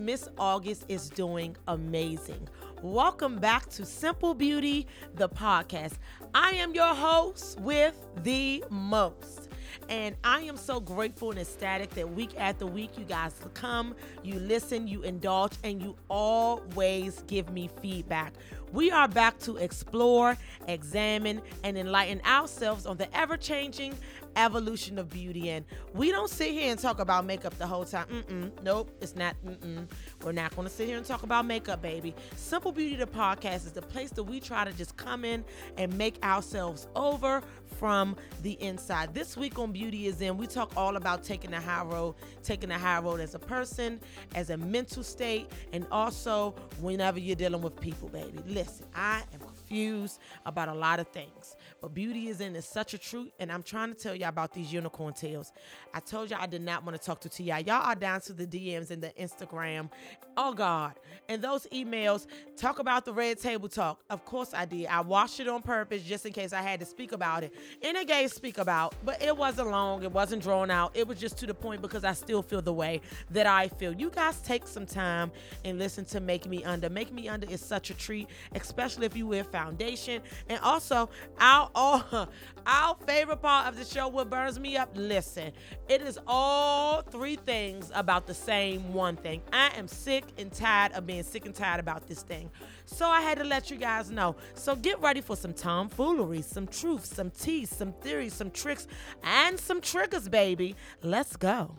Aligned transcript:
Miss 0.00 0.30
August 0.38 0.86
is 0.88 1.10
doing 1.10 1.54
amazing. 1.68 2.48
Welcome 2.80 3.36
back 3.36 3.68
to 3.70 3.84
Simple 3.84 4.32
Beauty, 4.32 4.86
the 5.14 5.28
podcast. 5.28 5.98
I 6.34 6.52
am 6.52 6.74
your 6.74 6.94
host 6.94 7.60
with 7.60 7.94
the 8.22 8.64
most. 8.70 9.50
And 9.90 10.16
I 10.24 10.40
am 10.42 10.56
so 10.56 10.80
grateful 10.80 11.30
and 11.30 11.38
ecstatic 11.38 11.90
that 11.90 12.10
week 12.10 12.30
after 12.38 12.64
week, 12.64 12.96
you 12.96 13.04
guys 13.04 13.34
come, 13.52 13.94
you 14.22 14.38
listen, 14.40 14.88
you 14.88 15.02
indulge, 15.02 15.52
and 15.64 15.82
you 15.82 15.96
always 16.08 17.22
give 17.26 17.50
me 17.50 17.68
feedback. 17.82 18.32
We 18.72 18.90
are 18.90 19.08
back 19.08 19.38
to 19.40 19.56
explore, 19.56 20.36
examine, 20.68 21.42
and 21.64 21.76
enlighten 21.76 22.20
ourselves 22.24 22.86
on 22.86 22.96
the 22.96 23.14
ever 23.16 23.36
changing 23.36 23.94
evolution 24.36 24.96
of 24.98 25.10
beauty. 25.10 25.50
And 25.50 25.64
we 25.92 26.12
don't 26.12 26.30
sit 26.30 26.52
here 26.52 26.70
and 26.70 26.78
talk 26.78 27.00
about 27.00 27.24
makeup 27.24 27.58
the 27.58 27.66
whole 27.66 27.84
time. 27.84 28.06
Mm-mm. 28.06 28.50
Nope, 28.62 28.90
it's 29.00 29.16
not. 29.16 29.34
Mm-mm. 29.44 29.88
We're 30.22 30.32
not 30.32 30.54
going 30.54 30.68
to 30.68 30.72
sit 30.72 30.86
here 30.86 30.96
and 30.96 31.04
talk 31.04 31.24
about 31.24 31.46
makeup, 31.46 31.82
baby. 31.82 32.14
Simple 32.36 32.70
Beauty, 32.70 32.96
the 32.96 33.06
podcast, 33.06 33.66
is 33.66 33.72
the 33.72 33.82
place 33.82 34.10
that 34.10 34.22
we 34.22 34.38
try 34.38 34.64
to 34.64 34.72
just 34.72 34.96
come 34.96 35.24
in 35.24 35.44
and 35.76 35.96
make 35.98 36.22
ourselves 36.24 36.86
over 36.94 37.42
from 37.78 38.14
the 38.42 38.52
inside. 38.62 39.14
This 39.14 39.36
week 39.36 39.58
on 39.58 39.72
Beauty 39.72 40.06
is 40.06 40.20
In, 40.20 40.36
we 40.36 40.46
talk 40.46 40.72
all 40.76 40.96
about 40.96 41.24
taking 41.24 41.50
the 41.50 41.60
high 41.60 41.82
road, 41.82 42.14
taking 42.42 42.68
the 42.68 42.78
high 42.78 43.00
road 43.00 43.20
as 43.20 43.34
a 43.34 43.38
person, 43.38 43.98
as 44.34 44.50
a 44.50 44.56
mental 44.56 45.02
state, 45.02 45.50
and 45.72 45.86
also 45.90 46.54
whenever 46.80 47.18
you're 47.18 47.36
dealing 47.36 47.62
with 47.62 47.80
people, 47.80 48.08
baby. 48.08 48.38
Listen, 48.60 48.84
I 48.94 49.22
am 49.32 49.40
confused 49.40 50.20
about 50.44 50.68
a 50.68 50.74
lot 50.74 51.00
of 51.00 51.08
things. 51.08 51.56
But 51.80 51.94
beauty 51.94 52.28
is 52.28 52.40
in 52.40 52.54
is 52.56 52.66
such 52.66 52.94
a 52.94 52.98
truth, 52.98 53.30
and 53.38 53.50
I'm 53.50 53.62
trying 53.62 53.92
to 53.92 53.98
tell 53.98 54.14
y'all 54.14 54.28
about 54.28 54.52
these 54.52 54.72
Unicorn 54.72 55.14
Tales. 55.14 55.52
I 55.94 56.00
told 56.00 56.30
y'all 56.30 56.40
I 56.40 56.46
did 56.46 56.62
not 56.62 56.84
want 56.84 57.00
to 57.00 57.04
talk 57.04 57.20
to 57.20 57.28
T.I. 57.28 57.60
Y'all 57.60 57.82
are 57.82 57.94
down 57.94 58.20
to 58.22 58.32
the 58.32 58.46
DMs 58.46 58.90
and 58.90 59.02
the 59.02 59.12
Instagram. 59.20 59.90
Oh 60.36 60.52
God. 60.52 60.94
And 61.28 61.42
those 61.42 61.66
emails 61.72 62.26
talk 62.56 62.78
about 62.78 63.04
the 63.04 63.12
red 63.12 63.40
table 63.40 63.68
talk. 63.68 64.00
Of 64.10 64.24
course 64.24 64.52
I 64.54 64.64
did. 64.64 64.86
I 64.86 65.00
watched 65.00 65.40
it 65.40 65.48
on 65.48 65.62
purpose 65.62 66.02
just 66.02 66.26
in 66.26 66.32
case 66.32 66.52
I 66.52 66.62
had 66.62 66.80
to 66.80 66.86
speak 66.86 67.12
about 67.12 67.44
it. 67.44 67.54
And 67.82 67.96
it 67.96 68.06
gave 68.06 68.30
speak 68.30 68.58
about, 68.58 68.94
but 69.04 69.22
it 69.22 69.36
wasn't 69.36 69.70
long, 69.70 70.02
it 70.02 70.12
wasn't 70.12 70.42
drawn 70.42 70.70
out. 70.70 70.92
It 70.94 71.06
was 71.06 71.18
just 71.18 71.38
to 71.38 71.46
the 71.46 71.54
point 71.54 71.82
because 71.82 72.04
I 72.04 72.12
still 72.12 72.42
feel 72.42 72.62
the 72.62 72.72
way 72.72 73.00
that 73.30 73.46
I 73.46 73.68
feel. 73.68 73.92
You 73.92 74.10
guys 74.10 74.40
take 74.40 74.66
some 74.66 74.86
time 74.86 75.30
and 75.64 75.78
listen 75.78 76.04
to 76.06 76.20
Make 76.20 76.46
Me 76.46 76.64
Under. 76.64 76.90
Make 76.90 77.12
Me 77.12 77.28
Under 77.28 77.48
is 77.50 77.60
such 77.60 77.90
a 77.90 77.94
treat, 77.94 78.28
especially 78.54 79.06
if 79.06 79.16
you 79.16 79.26
wear 79.26 79.44
foundation. 79.44 80.22
And 80.48 80.60
also, 80.60 81.10
our 81.38 81.69
all 81.74 82.28
our 82.66 82.96
favorite 83.06 83.42
part 83.42 83.68
of 83.68 83.76
the 83.76 83.84
show, 83.84 84.08
what 84.08 84.30
burns 84.30 84.58
me 84.58 84.76
up. 84.76 84.90
Listen, 84.94 85.52
it 85.88 86.02
is 86.02 86.18
all 86.26 87.02
three 87.02 87.36
things 87.36 87.90
about 87.94 88.26
the 88.26 88.34
same 88.34 88.92
one 88.92 89.16
thing. 89.16 89.42
I 89.52 89.70
am 89.76 89.88
sick 89.88 90.24
and 90.38 90.52
tired 90.52 90.92
of 90.92 91.06
being 91.06 91.22
sick 91.22 91.46
and 91.46 91.54
tired 91.54 91.80
about 91.80 92.06
this 92.06 92.22
thing. 92.22 92.50
So 92.86 93.08
I 93.08 93.20
had 93.20 93.38
to 93.38 93.44
let 93.44 93.70
you 93.70 93.76
guys 93.76 94.10
know. 94.10 94.36
So 94.54 94.76
get 94.76 95.00
ready 95.00 95.20
for 95.20 95.36
some 95.36 95.52
tomfoolery, 95.52 96.42
some 96.42 96.66
truth, 96.66 97.04
some 97.04 97.30
tea, 97.30 97.64
some 97.66 97.92
theories, 97.92 98.34
some 98.34 98.50
tricks, 98.50 98.86
and 99.22 99.58
some 99.58 99.80
triggers, 99.80 100.28
baby. 100.28 100.76
Let's 101.02 101.36
go. 101.36 101.76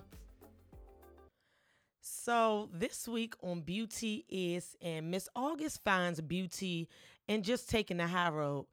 So 2.23 2.70
this 2.72 3.08
week 3.08 3.33
on 3.42 3.61
Beauty 3.61 4.26
is 4.30 4.76
and 4.81 5.09
Miss 5.09 5.28
August 5.36 5.83
finds 5.83 6.22
beauty 6.22 6.88
and 7.28 7.44
just 7.44 7.70
taking 7.70 7.98
the 7.98 8.05
high 8.08 8.30
road. 8.30 8.67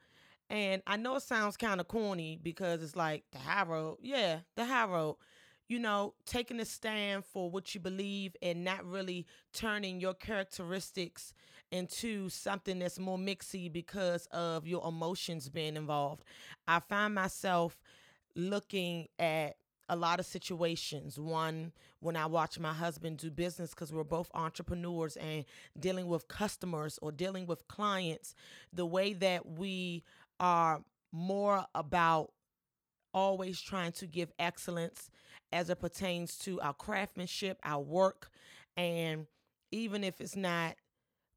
And 0.50 0.82
I 0.86 0.96
know 0.96 1.16
it 1.16 1.22
sounds 1.22 1.56
kind 1.56 1.80
of 1.80 1.88
corny 1.88 2.38
because 2.42 2.82
it's 2.82 2.96
like 2.96 3.24
the 3.32 3.38
high 3.38 3.64
road. 3.64 3.98
Yeah, 4.02 4.40
the 4.56 4.64
high 4.64 4.86
road. 4.86 5.16
You 5.68 5.78
know, 5.78 6.14
taking 6.24 6.60
a 6.60 6.64
stand 6.64 7.26
for 7.26 7.50
what 7.50 7.74
you 7.74 7.80
believe 7.80 8.34
and 8.40 8.64
not 8.64 8.86
really 8.86 9.26
turning 9.52 10.00
your 10.00 10.14
characteristics 10.14 11.34
into 11.70 12.30
something 12.30 12.78
that's 12.78 12.98
more 12.98 13.18
mixy 13.18 13.70
because 13.70 14.26
of 14.32 14.66
your 14.66 14.86
emotions 14.88 15.50
being 15.50 15.76
involved. 15.76 16.24
I 16.66 16.80
find 16.80 17.14
myself 17.14 17.78
looking 18.34 19.08
at 19.18 19.56
a 19.90 19.96
lot 19.96 20.20
of 20.20 20.26
situations. 20.26 21.18
One, 21.18 21.72
when 22.00 22.16
I 22.16 22.26
watch 22.26 22.58
my 22.58 22.72
husband 22.72 23.18
do 23.18 23.30
business, 23.30 23.70
because 23.70 23.92
we're 23.92 24.04
both 24.04 24.30
entrepreneurs 24.34 25.16
and 25.16 25.44
dealing 25.78 26.06
with 26.06 26.28
customers 26.28 26.98
or 27.00 27.10
dealing 27.10 27.46
with 27.46 27.66
clients, 27.68 28.34
the 28.72 28.86
way 28.86 29.12
that 29.14 29.46
we 29.46 30.04
are 30.40 30.82
more 31.12 31.66
about 31.74 32.32
always 33.14 33.60
trying 33.60 33.92
to 33.92 34.06
give 34.06 34.32
excellence 34.38 35.10
as 35.52 35.70
it 35.70 35.80
pertains 35.80 36.36
to 36.38 36.60
our 36.60 36.74
craftsmanship, 36.74 37.58
our 37.64 37.82
work, 37.82 38.30
and 38.76 39.26
even 39.70 40.04
if 40.04 40.20
it's 40.20 40.36
not 40.36 40.76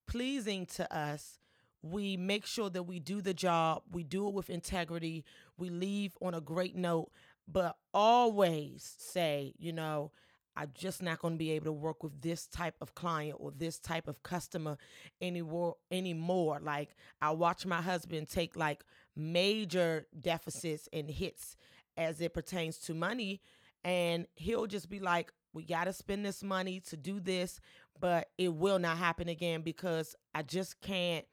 pleasing 0.08 0.66
to 0.66 0.96
us, 0.96 1.40
we 1.82 2.18
make 2.18 2.46
sure 2.46 2.70
that 2.70 2.84
we 2.84 3.00
do 3.00 3.22
the 3.22 3.34
job, 3.34 3.84
we 3.92 4.04
do 4.04 4.28
it 4.28 4.34
with 4.34 4.50
integrity, 4.50 5.24
we 5.58 5.70
leave 5.70 6.18
on 6.22 6.34
a 6.34 6.42
great 6.42 6.76
note, 6.76 7.12
but 7.48 7.78
always 7.94 8.96
say, 9.00 9.54
you 9.58 9.74
know, 9.74 10.12
I'm 10.56 10.72
just 10.74 11.02
not 11.02 11.20
going 11.20 11.36
to 11.36 11.38
be 11.38 11.52
able 11.52 11.66
to 11.66 11.72
work 11.72 12.04
with 12.04 12.22
this 12.22 12.48
type 12.48 12.76
of 12.82 12.94
client 12.96 13.38
or 13.40 13.52
this 13.52 13.80
type 13.80 14.08
of 14.08 14.22
customer 14.24 14.78
anymore 15.22 15.76
anymore. 15.90 16.60
Like 16.62 16.96
I 17.22 17.32
watch 17.32 17.66
my 17.66 17.82
husband 17.82 18.30
take 18.30 18.56
like 18.56 18.84
major 19.16 20.08
deficits 20.20 20.90
and 20.92 21.10
hits 21.10 21.56
as 21.98 22.22
it 22.22 22.34
pertains 22.34 22.78
to 22.80 22.94
money 22.94 23.42
and 23.84 24.28
he'll 24.36 24.68
just 24.68 24.90
be 24.90 25.00
like 25.00 25.32
we 25.54 25.64
got 25.64 25.86
to 25.86 25.94
spend 25.94 26.26
this 26.26 26.44
money 26.44 26.80
to 26.80 26.96
do 26.96 27.20
this, 27.20 27.60
but 28.00 28.30
it 28.38 28.54
will 28.54 28.80
not 28.80 28.98
happen 28.98 29.28
again 29.28 29.62
because 29.62 30.16
I 30.34 30.44
just 30.44 30.80
can't, 30.80 31.26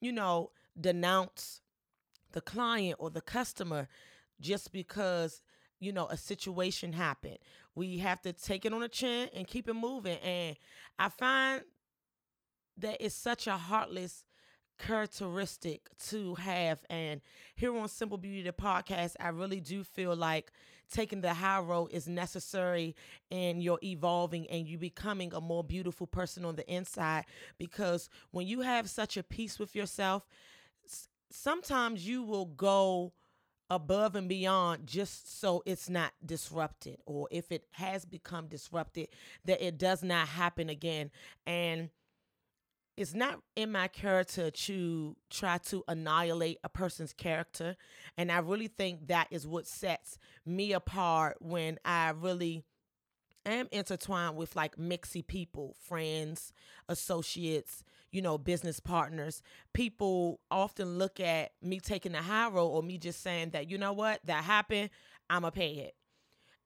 you 0.00 0.12
know, 0.12 0.50
denounce 0.80 1.60
the 2.32 2.40
client 2.40 2.96
or 2.98 3.10
the 3.10 3.20
customer 3.20 3.88
just 4.40 4.72
because 4.72 5.40
you 5.80 5.92
know, 5.92 6.06
a 6.06 6.16
situation 6.16 6.92
happened. 6.92 7.38
We 7.74 7.98
have 7.98 8.20
to 8.22 8.32
take 8.32 8.64
it 8.64 8.72
on 8.72 8.80
the 8.80 8.88
chin 8.88 9.30
and 9.34 9.46
keep 9.46 9.68
it 9.68 9.74
moving. 9.74 10.18
And 10.18 10.56
I 10.98 11.08
find 11.08 11.62
that 12.76 12.98
it's 13.00 13.14
such 13.14 13.46
a 13.46 13.56
heartless 13.56 14.24
characteristic 14.78 15.88
to 16.08 16.34
have. 16.36 16.80
And 16.90 17.20
here 17.56 17.76
on 17.76 17.88
Simple 17.88 18.18
Beauty, 18.18 18.42
the 18.42 18.52
podcast, 18.52 19.16
I 19.18 19.28
really 19.28 19.60
do 19.60 19.82
feel 19.82 20.14
like 20.14 20.52
taking 20.92 21.20
the 21.20 21.32
high 21.34 21.60
road 21.60 21.90
is 21.92 22.08
necessary 22.08 22.96
in 23.30 23.60
your 23.60 23.78
evolving 23.82 24.48
and 24.50 24.66
you 24.66 24.76
becoming 24.76 25.32
a 25.32 25.40
more 25.40 25.62
beautiful 25.62 26.06
person 26.06 26.44
on 26.44 26.56
the 26.56 26.70
inside. 26.72 27.24
Because 27.58 28.08
when 28.32 28.46
you 28.46 28.60
have 28.60 28.90
such 28.90 29.16
a 29.16 29.22
peace 29.22 29.58
with 29.58 29.74
yourself, 29.74 30.26
sometimes 31.30 32.06
you 32.06 32.22
will 32.22 32.46
go 32.46 33.12
above 33.70 34.16
and 34.16 34.28
beyond 34.28 34.86
just 34.86 35.40
so 35.40 35.62
it's 35.64 35.88
not 35.88 36.12
disrupted 36.24 36.98
or 37.06 37.28
if 37.30 37.52
it 37.52 37.64
has 37.72 38.04
become 38.04 38.48
disrupted 38.48 39.08
that 39.44 39.64
it 39.64 39.78
does 39.78 40.02
not 40.02 40.28
happen 40.28 40.68
again. 40.68 41.10
And 41.46 41.90
it's 42.96 43.14
not 43.14 43.40
in 43.56 43.72
my 43.72 43.88
character 43.88 44.50
to 44.50 45.16
try 45.30 45.58
to 45.58 45.84
annihilate 45.88 46.58
a 46.64 46.68
person's 46.68 47.12
character. 47.12 47.76
And 48.18 48.30
i 48.30 48.38
really 48.38 48.68
think 48.68 49.06
that 49.06 49.28
is 49.30 49.46
what 49.46 49.66
sets 49.66 50.18
me 50.44 50.72
apart 50.72 51.36
when 51.40 51.78
i 51.84 52.10
really 52.10 52.64
am 53.46 53.68
intertwined 53.70 54.36
with 54.36 54.54
like 54.54 54.76
mixy 54.76 55.26
people 55.26 55.74
friends 55.86 56.52
associates 56.88 57.84
you 58.12 58.22
know, 58.22 58.38
business 58.38 58.80
partners, 58.80 59.42
people 59.72 60.40
often 60.50 60.98
look 60.98 61.20
at 61.20 61.52
me 61.62 61.80
taking 61.80 62.12
the 62.12 62.18
high 62.18 62.48
road 62.48 62.68
or 62.68 62.82
me 62.82 62.98
just 62.98 63.22
saying 63.22 63.50
that, 63.50 63.70
you 63.70 63.78
know 63.78 63.92
what, 63.92 64.20
that 64.24 64.44
happened, 64.44 64.90
I'm 65.28 65.42
going 65.42 65.52
to 65.52 65.58
pay 65.58 65.72
it. 65.74 65.94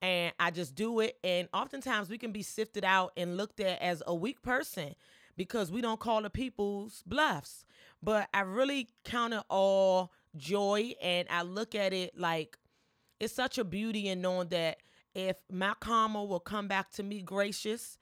And 0.01 0.33
I 0.39 0.51
just 0.51 0.75
do 0.75 1.01
it. 1.01 1.17
And 1.25 1.49
oftentimes 1.53 2.09
we 2.09 2.19
can 2.19 2.33
be 2.33 2.43
sifted 2.43 2.85
out 2.85 3.13
and 3.17 3.37
looked 3.37 3.61
at 3.61 3.81
as 3.81 4.03
a 4.07 4.15
weak 4.15 4.43
person 4.43 4.95
because 5.37 5.71
we 5.71 5.81
don't 5.81 6.01
call 6.01 6.23
the 6.23 6.31
people's 6.31 7.03
bluffs. 7.07 7.65
But 8.03 8.29
I 8.35 8.41
really 8.41 8.89
count 9.05 9.35
it 9.35 9.43
all 9.49 10.13
joy 10.37 10.95
and 11.03 11.27
I 11.31 11.43
look 11.43 11.75
at 11.75 11.93
it 11.93 12.19
like 12.19 12.59
it's 13.21 13.35
such 13.35 13.57
a 13.57 13.65
beauty 13.65 14.09
in 14.09 14.21
knowing 14.21 14.49
that 14.49 14.79
if 15.15 15.37
my 15.51 15.75
karma 15.81 16.25
will 16.25 16.41
come 16.41 16.69
back 16.69 16.91
to 16.93 17.03
me 17.03 17.23
gracious 17.23 17.99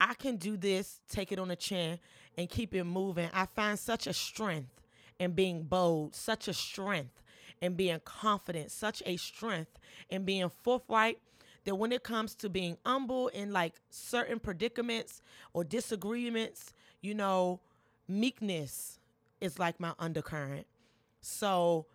I 0.00 0.14
can 0.14 0.36
do 0.36 0.56
this, 0.56 1.00
take 1.08 1.32
it 1.32 1.38
on 1.38 1.48
the 1.48 1.56
chin, 1.56 1.98
and 2.36 2.48
keep 2.48 2.74
it 2.74 2.84
moving. 2.84 3.28
I 3.32 3.46
find 3.46 3.78
such 3.78 4.06
a 4.06 4.12
strength 4.12 4.80
in 5.18 5.32
being 5.32 5.62
bold, 5.62 6.14
such 6.14 6.48
a 6.48 6.52
strength 6.52 7.22
in 7.60 7.74
being 7.74 8.00
confident, 8.04 8.70
such 8.70 9.02
a 9.06 9.16
strength 9.16 9.78
in 10.10 10.24
being 10.24 10.50
forthright 10.62 11.18
that 11.64 11.74
when 11.74 11.92
it 11.92 12.02
comes 12.02 12.34
to 12.36 12.48
being 12.48 12.76
humble 12.84 13.28
in 13.28 13.52
like 13.52 13.74
certain 13.90 14.38
predicaments 14.38 15.20
or 15.52 15.64
disagreements, 15.64 16.72
you 17.00 17.14
know, 17.14 17.60
meekness 18.08 18.98
is 19.40 19.58
like 19.58 19.80
my 19.80 19.92
undercurrent. 19.98 20.66
So 21.20 21.86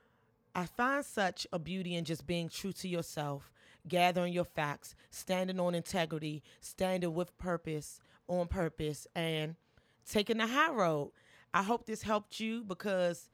I 0.54 0.66
find 0.66 1.06
such 1.06 1.48
a 1.54 1.60
beauty 1.60 1.96
in 1.96 2.04
just 2.04 2.28
being 2.28 2.50
true 2.50 2.74
to 2.74 2.88
yourself 2.88 3.52
gathering 3.88 4.34
your 4.34 4.46
facts, 4.46 4.96
standing 5.10 5.60
on 5.60 5.76
integrity, 5.76 6.44
standing 6.60 7.14
with 7.14 7.36
purpose, 7.38 8.00
on 8.28 8.48
purpose, 8.48 9.08
and 9.16 9.56
taking 10.10 10.38
the 10.38 10.48
high 10.48 10.72
road. 10.72 11.12
I 11.54 11.64
hope 11.64 11.86
this 11.86 12.02
helped 12.02 12.40
you 12.40 12.64
because 12.64 13.30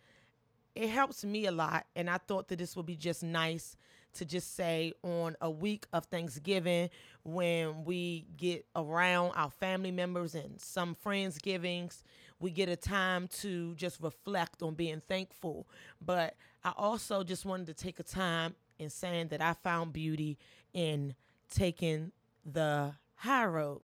it 0.75 0.89
helps 0.89 1.23
me 1.23 1.45
a 1.45 1.51
lot. 1.51 1.85
And 1.95 2.09
I 2.09 2.17
thought 2.17 2.47
that 2.49 2.59
this 2.59 2.75
would 2.75 2.85
be 2.85 2.95
just 2.95 3.23
nice 3.23 3.75
to 4.13 4.25
just 4.25 4.55
say 4.55 4.93
on 5.03 5.35
a 5.41 5.49
week 5.49 5.85
of 5.93 6.05
Thanksgiving 6.05 6.89
when 7.23 7.83
we 7.83 8.25
get 8.35 8.65
around 8.75 9.31
our 9.35 9.49
family 9.49 9.91
members 9.91 10.33
and 10.33 10.59
some 10.59 10.95
Friendsgivings, 10.95 12.03
we 12.39 12.51
get 12.51 12.69
a 12.69 12.75
time 12.75 13.27
to 13.27 13.75
just 13.75 14.01
reflect 14.01 14.63
on 14.63 14.73
being 14.73 15.01
thankful. 15.07 15.67
But 16.03 16.35
I 16.63 16.73
also 16.75 17.23
just 17.23 17.45
wanted 17.45 17.67
to 17.67 17.73
take 17.73 17.99
a 17.99 18.03
time 18.03 18.55
in 18.79 18.89
saying 18.89 19.27
that 19.29 19.41
I 19.41 19.53
found 19.53 19.93
beauty 19.93 20.37
in 20.73 21.15
taking 21.53 22.11
the 22.45 22.93
high 23.15 23.45
road. 23.45 23.81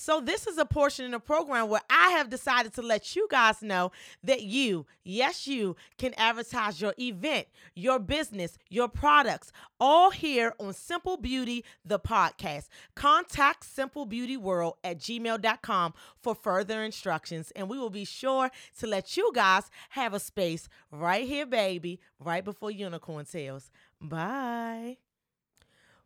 So, 0.00 0.20
this 0.20 0.46
is 0.46 0.58
a 0.58 0.64
portion 0.64 1.06
in 1.06 1.10
the 1.10 1.18
program 1.18 1.68
where 1.68 1.80
I 1.90 2.10
have 2.10 2.30
decided 2.30 2.72
to 2.74 2.82
let 2.82 3.16
you 3.16 3.26
guys 3.28 3.62
know 3.62 3.90
that 4.22 4.42
you, 4.42 4.86
yes, 5.02 5.48
you, 5.48 5.74
can 5.98 6.14
advertise 6.16 6.80
your 6.80 6.94
event, 7.00 7.48
your 7.74 7.98
business, 7.98 8.58
your 8.70 8.86
products, 8.86 9.50
all 9.80 10.12
here 10.12 10.54
on 10.60 10.72
Simple 10.72 11.16
Beauty, 11.16 11.64
the 11.84 11.98
podcast. 11.98 12.68
Contact 12.94 13.64
Simple 13.64 14.06
Beauty 14.06 14.36
World 14.36 14.74
at 14.84 14.98
gmail.com 14.98 15.94
for 16.22 16.36
further 16.36 16.84
instructions, 16.84 17.50
and 17.56 17.68
we 17.68 17.76
will 17.76 17.90
be 17.90 18.04
sure 18.04 18.52
to 18.78 18.86
let 18.86 19.16
you 19.16 19.32
guys 19.34 19.64
have 19.90 20.14
a 20.14 20.20
space 20.20 20.68
right 20.92 21.26
here, 21.26 21.44
baby, 21.44 21.98
right 22.20 22.44
before 22.44 22.70
Unicorn 22.70 23.24
Tales. 23.24 23.68
Bye. 24.00 24.98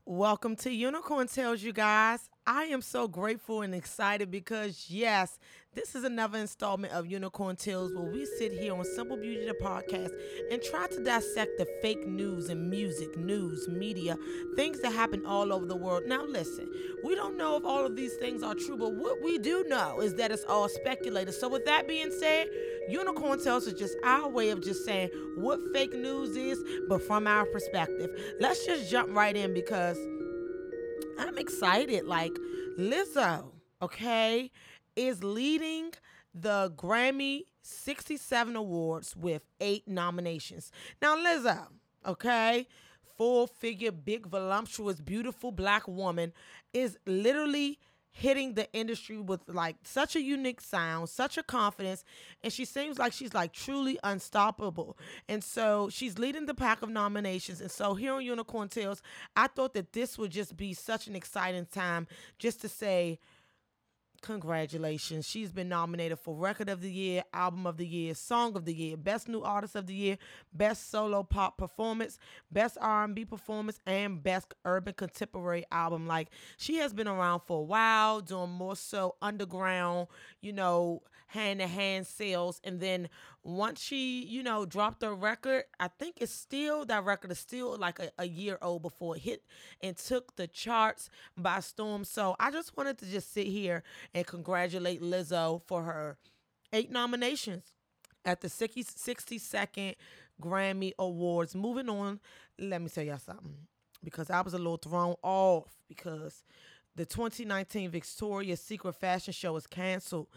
Welcome 0.06 0.56
to 0.56 0.70
Unicorn 0.72 1.28
Tales, 1.28 1.62
you 1.62 1.74
guys. 1.74 2.30
I 2.46 2.64
am 2.64 2.82
so 2.82 3.06
grateful 3.06 3.62
and 3.62 3.72
excited 3.72 4.28
because, 4.28 4.86
yes, 4.88 5.38
this 5.74 5.94
is 5.94 6.02
another 6.02 6.38
installment 6.38 6.92
of 6.92 7.06
Unicorn 7.06 7.54
Tales 7.54 7.94
where 7.94 8.10
we 8.10 8.26
sit 8.26 8.52
here 8.52 8.74
on 8.74 8.84
Simple 8.84 9.16
Beauty 9.16 9.46
the 9.46 9.54
podcast 9.54 10.10
and 10.50 10.60
try 10.60 10.88
to 10.88 11.04
dissect 11.04 11.56
the 11.56 11.66
fake 11.80 12.04
news 12.06 12.48
and 12.48 12.68
music, 12.68 13.16
news, 13.16 13.68
media, 13.68 14.16
things 14.56 14.80
that 14.80 14.92
happen 14.92 15.24
all 15.24 15.52
over 15.52 15.64
the 15.64 15.76
world. 15.76 16.02
Now, 16.06 16.24
listen, 16.24 16.68
we 17.04 17.14
don't 17.14 17.38
know 17.38 17.56
if 17.56 17.64
all 17.64 17.86
of 17.86 17.94
these 17.94 18.14
things 18.16 18.42
are 18.42 18.54
true, 18.54 18.76
but 18.76 18.92
what 18.92 19.22
we 19.22 19.38
do 19.38 19.64
know 19.68 20.00
is 20.00 20.14
that 20.16 20.32
it's 20.32 20.44
all 20.44 20.68
speculated. 20.68 21.32
So, 21.32 21.48
with 21.48 21.64
that 21.66 21.86
being 21.86 22.10
said, 22.10 22.48
Unicorn 22.88 23.42
Tales 23.42 23.66
is 23.68 23.74
just 23.74 23.96
our 24.04 24.28
way 24.28 24.50
of 24.50 24.62
just 24.62 24.84
saying 24.84 25.08
what 25.36 25.60
fake 25.72 25.94
news 25.94 26.36
is, 26.36 26.62
but 26.88 27.00
from 27.02 27.26
our 27.26 27.46
perspective. 27.46 28.10
Let's 28.40 28.66
just 28.66 28.90
jump 28.90 29.14
right 29.14 29.36
in 29.36 29.54
because 29.54 29.96
I'm 31.18 31.38
excited. 31.38 32.04
Like 32.04 32.32
Lizzo, 32.78 33.52
okay, 33.80 34.50
is 34.96 35.22
leading 35.22 35.92
the 36.34 36.72
Grammy 36.76 37.42
67 37.62 38.56
awards 38.56 39.14
with 39.16 39.42
eight 39.60 39.86
nominations. 39.86 40.72
Now, 41.00 41.16
Lizzo, 41.16 41.66
okay, 42.06 42.66
full 43.16 43.46
figure, 43.46 43.92
big, 43.92 44.26
voluptuous, 44.26 45.00
beautiful 45.00 45.52
black 45.52 45.86
woman 45.86 46.32
is 46.72 46.98
literally 47.06 47.78
hitting 48.12 48.54
the 48.54 48.70
industry 48.72 49.18
with 49.18 49.40
like 49.48 49.76
such 49.82 50.14
a 50.14 50.20
unique 50.20 50.60
sound, 50.60 51.08
such 51.08 51.38
a 51.38 51.42
confidence, 51.42 52.04
and 52.44 52.52
she 52.52 52.64
seems 52.64 52.98
like 52.98 53.12
she's 53.12 53.32
like 53.34 53.52
truly 53.52 53.98
unstoppable. 54.04 54.98
And 55.28 55.42
so 55.42 55.88
she's 55.90 56.18
leading 56.18 56.46
the 56.46 56.54
pack 56.54 56.82
of 56.82 56.90
nominations. 56.90 57.60
And 57.60 57.70
so 57.70 57.94
here 57.94 58.12
on 58.12 58.24
Unicorn 58.24 58.68
Tales, 58.68 59.02
I 59.34 59.46
thought 59.46 59.72
that 59.74 59.92
this 59.92 60.18
would 60.18 60.30
just 60.30 60.56
be 60.56 60.74
such 60.74 61.06
an 61.06 61.16
exciting 61.16 61.66
time 61.66 62.06
just 62.38 62.60
to 62.60 62.68
say, 62.68 63.18
Congratulations. 64.22 65.28
She's 65.28 65.50
been 65.50 65.68
nominated 65.68 66.18
for 66.18 66.34
Record 66.34 66.68
of 66.68 66.80
the 66.80 66.90
Year, 66.90 67.24
Album 67.34 67.66
of 67.66 67.76
the 67.76 67.86
Year, 67.86 68.14
Song 68.14 68.56
of 68.56 68.64
the 68.64 68.72
Year, 68.72 68.96
Best 68.96 69.28
New 69.28 69.42
Artist 69.42 69.74
of 69.74 69.86
the 69.88 69.94
Year, 69.94 70.16
Best 70.52 70.90
Solo 70.90 71.24
Pop 71.24 71.58
Performance, 71.58 72.18
Best 72.50 72.78
R&B 72.80 73.24
Performance, 73.24 73.80
and 73.84 74.22
Best 74.22 74.54
Urban 74.64 74.94
Contemporary 74.94 75.64
Album. 75.72 76.06
Like 76.06 76.28
she 76.56 76.76
has 76.76 76.94
been 76.94 77.08
around 77.08 77.40
for 77.40 77.58
a 77.58 77.64
while, 77.64 78.20
doing 78.20 78.50
more 78.50 78.76
so 78.76 79.16
underground, 79.20 80.06
you 80.40 80.52
know, 80.52 81.02
hand 81.32 81.60
to 81.60 81.66
hand 81.66 82.06
sales. 82.06 82.60
And 82.62 82.78
then 82.78 83.08
once 83.42 83.82
she, 83.82 84.22
you 84.24 84.42
know, 84.42 84.66
dropped 84.66 85.02
her 85.02 85.14
record, 85.14 85.64
I 85.80 85.88
think 85.88 86.16
it's 86.20 86.32
still, 86.32 86.84
that 86.86 87.04
record 87.04 87.30
is 87.32 87.38
still 87.38 87.76
like 87.78 87.98
a, 87.98 88.10
a 88.18 88.26
year 88.26 88.58
old 88.60 88.82
before 88.82 89.16
it 89.16 89.20
hit 89.20 89.42
and 89.82 89.96
took 89.96 90.36
the 90.36 90.46
charts 90.46 91.08
by 91.36 91.60
storm. 91.60 92.04
So 92.04 92.36
I 92.38 92.50
just 92.50 92.76
wanted 92.76 92.98
to 92.98 93.06
just 93.06 93.32
sit 93.32 93.46
here 93.46 93.82
and 94.14 94.26
congratulate 94.26 95.00
Lizzo 95.00 95.62
for 95.66 95.82
her 95.82 96.18
eight 96.72 96.90
nominations 96.90 97.64
at 98.24 98.42
the 98.42 98.48
62nd 98.48 99.94
Grammy 100.40 100.92
Awards. 100.98 101.54
Moving 101.54 101.88
on, 101.88 102.20
let 102.58 102.82
me 102.82 102.88
tell 102.90 103.04
y'all 103.04 103.18
something 103.18 103.56
because 104.04 104.28
I 104.28 104.42
was 104.42 104.52
a 104.52 104.58
little 104.58 104.76
thrown 104.76 105.14
off 105.22 105.70
because 105.88 106.44
the 106.94 107.06
2019 107.06 107.90
Victoria's 107.90 108.60
Secret 108.60 108.94
fashion 108.94 109.32
show 109.32 109.56
is 109.56 109.66
canceled 109.66 110.28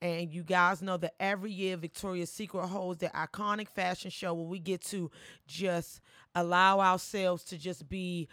and 0.00 0.32
you 0.32 0.42
guys 0.44 0.82
know 0.82 0.96
that 0.98 1.14
every 1.18 1.50
year 1.52 1.76
Victoria's 1.76 2.30
Secret 2.30 2.66
holds 2.66 3.00
their 3.00 3.10
iconic 3.10 3.68
fashion 3.68 4.10
show 4.10 4.34
where 4.34 4.46
we 4.46 4.58
get 4.58 4.82
to 4.86 5.10
just 5.46 6.00
allow 6.34 6.80
ourselves 6.80 7.44
to 7.44 7.58
just 7.58 7.88
be 7.88 8.28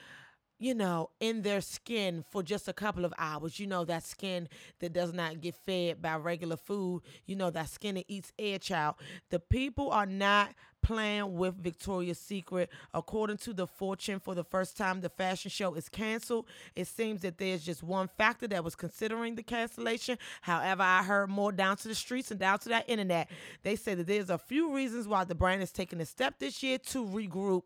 you 0.57 0.73
know, 0.73 1.09
in 1.19 1.41
their 1.41 1.59
skin 1.59 2.23
for 2.31 2.41
just 2.41 2.67
a 2.67 2.73
couple 2.73 3.03
of 3.03 3.13
hours. 3.17 3.59
You 3.59 3.67
know, 3.67 3.83
that 3.85 4.03
skin 4.03 4.47
that 4.79 4.93
does 4.93 5.13
not 5.13 5.41
get 5.41 5.55
fed 5.55 6.01
by 6.01 6.15
regular 6.15 6.55
food. 6.55 7.01
You 7.25 7.35
know, 7.35 7.49
that 7.49 7.69
skin 7.69 7.95
that 7.95 8.05
eats 8.07 8.31
air 8.39 8.57
child. 8.57 8.95
The 9.31 9.39
people 9.39 9.91
are 9.91 10.05
not 10.05 10.55
plan 10.85 11.33
with 11.33 11.55
Victoria's 11.55 12.19
Secret. 12.19 12.69
According 12.93 13.37
to 13.37 13.53
the 13.53 13.65
Fortune, 13.65 14.19
for 14.19 14.35
the 14.35 14.43
first 14.43 14.77
time, 14.77 15.01
the 15.01 15.09
fashion 15.09 15.49
show 15.49 15.73
is 15.73 15.89
canceled. 15.89 16.45
It 16.75 16.85
seems 16.85 17.21
that 17.21 17.39
there's 17.39 17.65
just 17.65 17.81
one 17.81 18.07
factor 18.19 18.47
that 18.49 18.63
was 18.63 18.75
considering 18.75 19.33
the 19.33 19.41
cancellation. 19.41 20.19
However, 20.41 20.83
I 20.83 21.01
heard 21.01 21.31
more 21.31 21.51
down 21.51 21.77
to 21.77 21.87
the 21.87 21.95
streets 21.95 22.29
and 22.29 22.39
down 22.39 22.59
to 22.59 22.69
that 22.69 22.87
internet. 22.87 23.31
They 23.63 23.75
say 23.75 23.95
that 23.95 24.05
there's 24.05 24.29
a 24.29 24.37
few 24.37 24.75
reasons 24.75 25.07
why 25.07 25.23
the 25.23 25.33
brand 25.33 25.63
is 25.63 25.71
taking 25.71 25.99
a 26.01 26.05
step 26.05 26.35
this 26.37 26.61
year 26.61 26.77
to 26.77 27.03
regroup. 27.03 27.63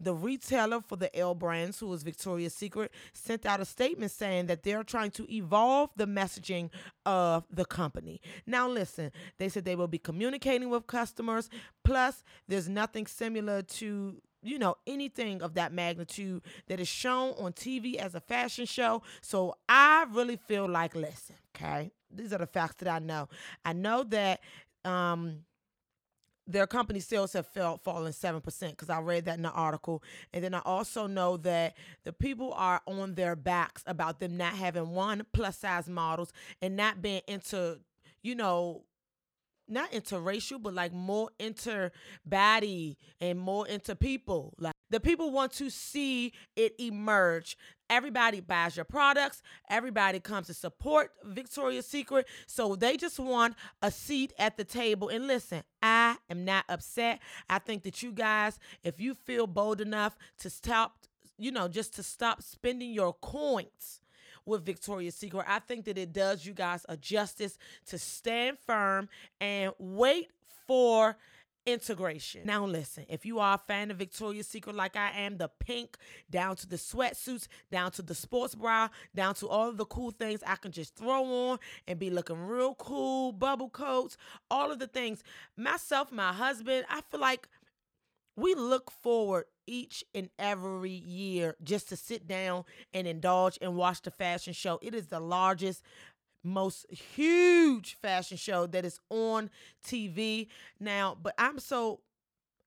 The 0.00 0.14
retailer 0.14 0.80
for 0.80 0.96
the 0.96 1.14
L 1.14 1.34
brands, 1.34 1.78
who 1.78 1.92
is 1.92 2.02
Victoria's 2.02 2.54
Secret, 2.54 2.90
sent 3.12 3.44
out 3.44 3.60
a 3.60 3.66
statement 3.66 4.12
saying 4.12 4.46
that 4.46 4.62
they're 4.62 4.82
trying 4.82 5.10
to 5.12 5.30
evolve 5.30 5.90
the 5.96 6.06
messaging 6.06 6.70
of 7.04 7.44
the 7.50 7.66
company. 7.66 8.22
Now, 8.46 8.66
listen, 8.66 9.12
they 9.36 9.50
said 9.50 9.66
they 9.66 9.76
will 9.76 9.88
be 9.88 9.98
communicating 9.98 10.70
with 10.70 10.86
customers. 10.86 11.50
Plus, 11.84 12.22
there's 12.48 12.68
nothing 12.68 13.06
similar 13.06 13.62
to 13.62 14.20
you 14.44 14.58
know 14.58 14.76
anything 14.86 15.40
of 15.42 15.54
that 15.54 15.72
magnitude 15.72 16.42
that 16.66 16.80
is 16.80 16.88
shown 16.88 17.34
on 17.38 17.52
TV 17.52 17.96
as 17.96 18.14
a 18.14 18.20
fashion 18.20 18.66
show. 18.66 19.02
So 19.20 19.56
I 19.68 20.06
really 20.10 20.36
feel 20.36 20.68
like 20.68 20.94
listen, 20.94 21.36
okay? 21.54 21.92
These 22.10 22.32
are 22.32 22.38
the 22.38 22.46
facts 22.46 22.76
that 22.80 22.88
I 22.88 22.98
know. 22.98 23.28
I 23.64 23.72
know 23.72 24.02
that 24.04 24.40
um 24.84 25.44
their 26.46 26.66
company 26.66 27.00
sales 27.00 27.32
have 27.34 27.46
fell 27.46 27.78
fallen 27.78 28.12
7% 28.12 28.70
because 28.70 28.90
I 28.90 28.98
read 29.00 29.26
that 29.26 29.36
in 29.36 29.42
the 29.42 29.50
article. 29.50 30.02
And 30.32 30.42
then 30.42 30.54
I 30.54 30.60
also 30.64 31.06
know 31.06 31.36
that 31.38 31.76
the 32.04 32.12
people 32.12 32.52
are 32.54 32.82
on 32.86 33.14
their 33.14 33.36
backs 33.36 33.82
about 33.86 34.18
them 34.18 34.36
not 34.36 34.54
having 34.54 34.90
one 34.90 35.24
plus 35.32 35.58
size 35.58 35.88
models 35.88 36.32
and 36.60 36.76
not 36.76 37.00
being 37.00 37.22
into, 37.28 37.78
you 38.22 38.34
know, 38.34 38.84
not 39.72 39.92
interracial, 39.92 40.62
but 40.62 40.74
like 40.74 40.92
more 40.92 41.30
interbody 41.40 42.96
and 43.20 43.38
more 43.38 43.66
into 43.66 43.96
people. 43.96 44.54
Like 44.58 44.74
the 44.90 45.00
people 45.00 45.30
want 45.30 45.52
to 45.54 45.70
see 45.70 46.32
it 46.54 46.74
emerge. 46.78 47.56
Everybody 47.88 48.40
buys 48.40 48.76
your 48.76 48.84
products. 48.84 49.42
Everybody 49.68 50.20
comes 50.20 50.46
to 50.46 50.54
support 50.54 51.12
Victoria's 51.24 51.86
Secret. 51.86 52.26
So 52.46 52.76
they 52.76 52.96
just 52.96 53.18
want 53.18 53.54
a 53.82 53.90
seat 53.90 54.32
at 54.38 54.56
the 54.56 54.64
table. 54.64 55.08
And 55.08 55.26
listen, 55.26 55.62
I 55.82 56.16
am 56.30 56.44
not 56.44 56.64
upset. 56.68 57.20
I 57.50 57.58
think 57.58 57.82
that 57.82 58.02
you 58.02 58.12
guys, 58.12 58.58
if 58.82 59.00
you 59.00 59.14
feel 59.14 59.46
bold 59.46 59.80
enough 59.80 60.16
to 60.38 60.50
stop, 60.50 60.96
you 61.38 61.50
know, 61.50 61.68
just 61.68 61.94
to 61.96 62.02
stop 62.02 62.42
spending 62.42 62.92
your 62.92 63.14
coins 63.14 64.00
with 64.46 64.64
Victoria's 64.64 65.14
Secret. 65.14 65.44
I 65.48 65.58
think 65.58 65.84
that 65.86 65.98
it 65.98 66.12
does 66.12 66.44
you 66.44 66.52
guys 66.52 66.84
a 66.88 66.96
justice 66.96 67.58
to 67.86 67.98
stand 67.98 68.58
firm 68.66 69.08
and 69.40 69.72
wait 69.78 70.30
for 70.66 71.16
integration. 71.64 72.42
Now, 72.44 72.66
listen, 72.66 73.04
if 73.08 73.24
you 73.24 73.38
are 73.38 73.54
a 73.54 73.58
fan 73.58 73.90
of 73.90 73.96
Victoria's 73.96 74.48
Secret 74.48 74.74
like 74.74 74.96
I 74.96 75.10
am, 75.10 75.36
the 75.36 75.48
pink 75.48 75.96
down 76.30 76.56
to 76.56 76.66
the 76.66 76.76
sweatsuits, 76.76 77.46
down 77.70 77.92
to 77.92 78.02
the 78.02 78.14
sports 78.14 78.54
bra, 78.54 78.88
down 79.14 79.34
to 79.36 79.48
all 79.48 79.68
of 79.68 79.76
the 79.76 79.84
cool 79.84 80.10
things 80.10 80.40
I 80.46 80.56
can 80.56 80.72
just 80.72 80.96
throw 80.96 81.24
on 81.24 81.58
and 81.86 81.98
be 81.98 82.10
looking 82.10 82.46
real 82.46 82.74
cool, 82.74 83.32
bubble 83.32 83.70
coats, 83.70 84.16
all 84.50 84.72
of 84.72 84.78
the 84.78 84.88
things. 84.88 85.22
Myself, 85.56 86.10
my 86.10 86.32
husband, 86.32 86.84
I 86.88 87.00
feel 87.10 87.20
like 87.20 87.48
we 88.36 88.54
look 88.54 88.90
forward 88.90 89.44
each 89.66 90.04
and 90.14 90.28
every 90.38 90.90
year 90.90 91.56
just 91.62 91.88
to 91.90 91.96
sit 91.96 92.26
down 92.26 92.64
and 92.92 93.06
indulge 93.06 93.58
and 93.60 93.76
watch 93.76 94.02
the 94.02 94.10
fashion 94.10 94.52
show. 94.52 94.78
It 94.82 94.94
is 94.94 95.08
the 95.08 95.20
largest 95.20 95.82
most 96.44 96.90
huge 96.90 97.96
fashion 98.02 98.36
show 98.36 98.66
that 98.66 98.84
is 98.84 98.98
on 99.10 99.50
TV 99.86 100.48
now, 100.80 101.16
but 101.20 101.34
I'm 101.38 101.58
so 101.58 102.00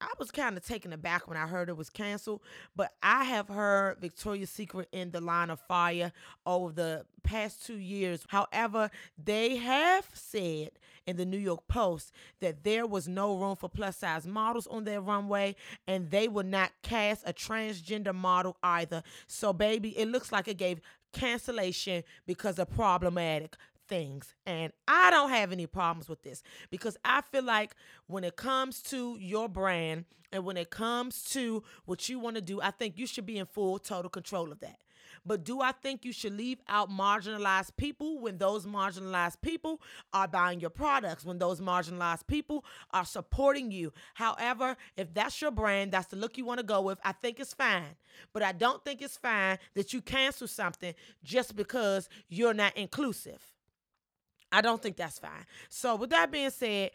I 0.02 0.12
was 0.20 0.30
kind 0.30 0.58
of 0.58 0.66
taken 0.66 0.92
aback 0.92 1.28
when 1.28 1.38
I 1.38 1.48
heard 1.48 1.70
it 1.70 1.78
was 1.78 1.90
canceled, 1.90 2.42
but 2.76 2.94
I 3.02 3.24
have 3.24 3.48
heard 3.48 4.00
Victoria's 4.00 4.50
Secret 4.50 4.90
in 4.92 5.12
the 5.12 5.22
line 5.22 5.50
of 5.50 5.60
fire 5.62 6.12
over 6.46 6.72
the 6.74 7.06
past 7.24 7.66
two 7.66 7.78
years. 7.78 8.26
However, 8.28 8.92
they 9.18 9.56
have 9.56 10.08
said 10.14 10.72
in 11.08 11.18
the 11.18 11.26
New 11.26 11.38
York 11.38 11.68
Post 11.68 12.12
that 12.40 12.64
there 12.64 12.86
was 12.86 13.08
no 13.08 13.38
room 13.38 13.56
for 13.56 13.70
plus 13.70 13.98
size 13.98 14.26
models 14.26 14.68
on 14.68 14.84
their 14.84 15.02
runway 15.02 15.56
and 15.88 16.10
they 16.10 16.28
would 16.28 16.46
not 16.46 16.72
cast 16.82 17.24
a 17.28 17.34
transgender 17.34 18.14
model 18.14 18.58
either. 18.64 19.04
So, 19.28 19.54
baby, 19.54 19.98
it 19.98 20.08
looks 20.08 20.32
like 20.32 20.48
it 20.48 20.58
gave 20.58 20.82
cancellation 21.14 22.04
because 22.26 22.60
of 22.60 22.70
problematic 22.70 23.56
things. 23.88 24.34
And 24.46 24.74
I 24.88 25.12
don't 25.12 25.30
have 25.30 25.52
any 25.52 25.68
problems 25.68 26.10
with 26.10 26.24
this 26.24 26.44
because 26.70 26.98
I 27.06 27.22
feel 27.22 27.44
like 27.44 27.76
when 28.08 28.24
it 28.24 28.36
comes 28.36 28.82
to 28.84 29.18
your 29.20 29.48
brand 29.48 30.06
and 30.32 30.44
when 30.44 30.58
it 30.58 30.70
comes 30.70 31.24
to 31.32 31.64
what 31.86 32.10
you 32.10 32.20
want 32.20 32.36
to 32.36 32.42
do, 32.42 32.62
I 32.62 32.72
think 32.72 32.98
you 32.98 33.08
should 33.08 33.26
be 33.26 33.38
in 33.38 33.46
full 33.46 33.80
total 33.80 34.10
control 34.10 34.52
of 34.52 34.60
that. 34.60 34.80
But 35.26 35.44
do 35.44 35.62
I 35.62 35.72
think 35.72 36.06
you 36.06 36.12
should 36.12 36.34
leave 36.34 36.60
out 36.68 36.90
marginalized 36.90 37.76
people 37.78 38.20
when 38.20 38.38
those 38.38 38.66
marginalized 38.66 39.42
people 39.42 39.82
are 40.14 40.28
buying 40.28 40.60
your 40.60 40.70
products, 40.70 41.26
when 41.26 41.40
those 41.40 41.60
marginalized 41.60 42.28
people 42.28 42.64
are 42.92 43.06
supporting 43.06 43.72
you? 43.72 43.92
However, 44.14 44.78
if 44.96 45.14
that's 45.14 45.42
your 45.42 45.52
brand, 45.52 45.92
that's 45.92 46.08
the 46.08 46.16
look 46.16 46.38
you 46.38 46.46
want 46.46 46.60
to 46.60 46.66
go 46.66 46.82
with, 46.82 47.00
I 47.04 47.14
think 47.14 47.40
it's 47.40 47.54
fine. 47.54 47.96
But 48.34 48.44
I 48.44 48.52
don't 48.52 48.84
think 48.84 49.02
it's 49.02 49.18
fine 49.18 49.58
that 49.74 49.94
you 49.94 50.02
cancel 50.02 50.48
something 50.48 50.94
just 51.24 51.56
because 51.56 52.08
you're 52.30 52.54
not 52.54 52.78
inclusive. 52.78 53.42
I 54.52 54.62
don't 54.62 54.82
think 54.82 54.96
that's 54.96 55.20
fine. 55.20 55.46
So, 55.70 55.96
with 55.96 56.12
that 56.12 56.32
being 56.32 56.50
said, 56.52 56.92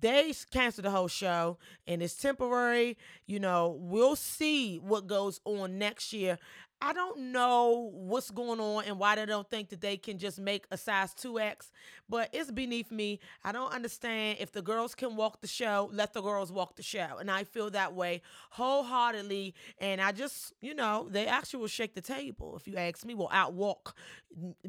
they 0.00 0.34
canceled 0.50 0.84
the 0.84 0.90
whole 0.90 1.08
show 1.08 1.58
and 1.86 2.02
it's 2.02 2.14
temporary. 2.14 2.96
You 3.26 3.40
know, 3.40 3.76
we'll 3.80 4.16
see 4.16 4.76
what 4.76 5.06
goes 5.06 5.40
on 5.44 5.78
next 5.78 6.12
year. 6.12 6.38
I 6.80 6.92
don't 6.92 7.32
know 7.32 7.90
what's 7.92 8.30
going 8.30 8.60
on 8.60 8.84
and 8.84 8.98
why 8.98 9.16
they 9.16 9.26
don't 9.26 9.48
think 9.50 9.70
that 9.70 9.80
they 9.80 9.96
can 9.96 10.16
just 10.16 10.38
make 10.38 10.64
a 10.70 10.76
size 10.76 11.12
2X, 11.14 11.70
but 12.08 12.28
it's 12.32 12.50
beneath 12.52 12.92
me. 12.92 13.18
I 13.42 13.50
don't 13.52 13.72
understand 13.72 14.38
if 14.40 14.52
the 14.52 14.62
girls 14.62 14.94
can 14.94 15.16
walk 15.16 15.40
the 15.40 15.48
show, 15.48 15.90
let 15.92 16.12
the 16.12 16.22
girls 16.22 16.52
walk 16.52 16.76
the 16.76 16.82
show. 16.82 17.16
And 17.18 17.30
I 17.30 17.44
feel 17.44 17.70
that 17.70 17.94
way 17.94 18.22
wholeheartedly. 18.50 19.54
And 19.78 20.00
I 20.00 20.12
just, 20.12 20.52
you 20.60 20.74
know, 20.74 21.08
they 21.10 21.26
actually 21.26 21.60
will 21.60 21.66
shake 21.68 21.94
the 21.94 22.00
table, 22.00 22.56
if 22.56 22.68
you 22.68 22.76
ask 22.76 23.04
me, 23.04 23.14
will 23.14 23.28
outwalk, 23.28 23.94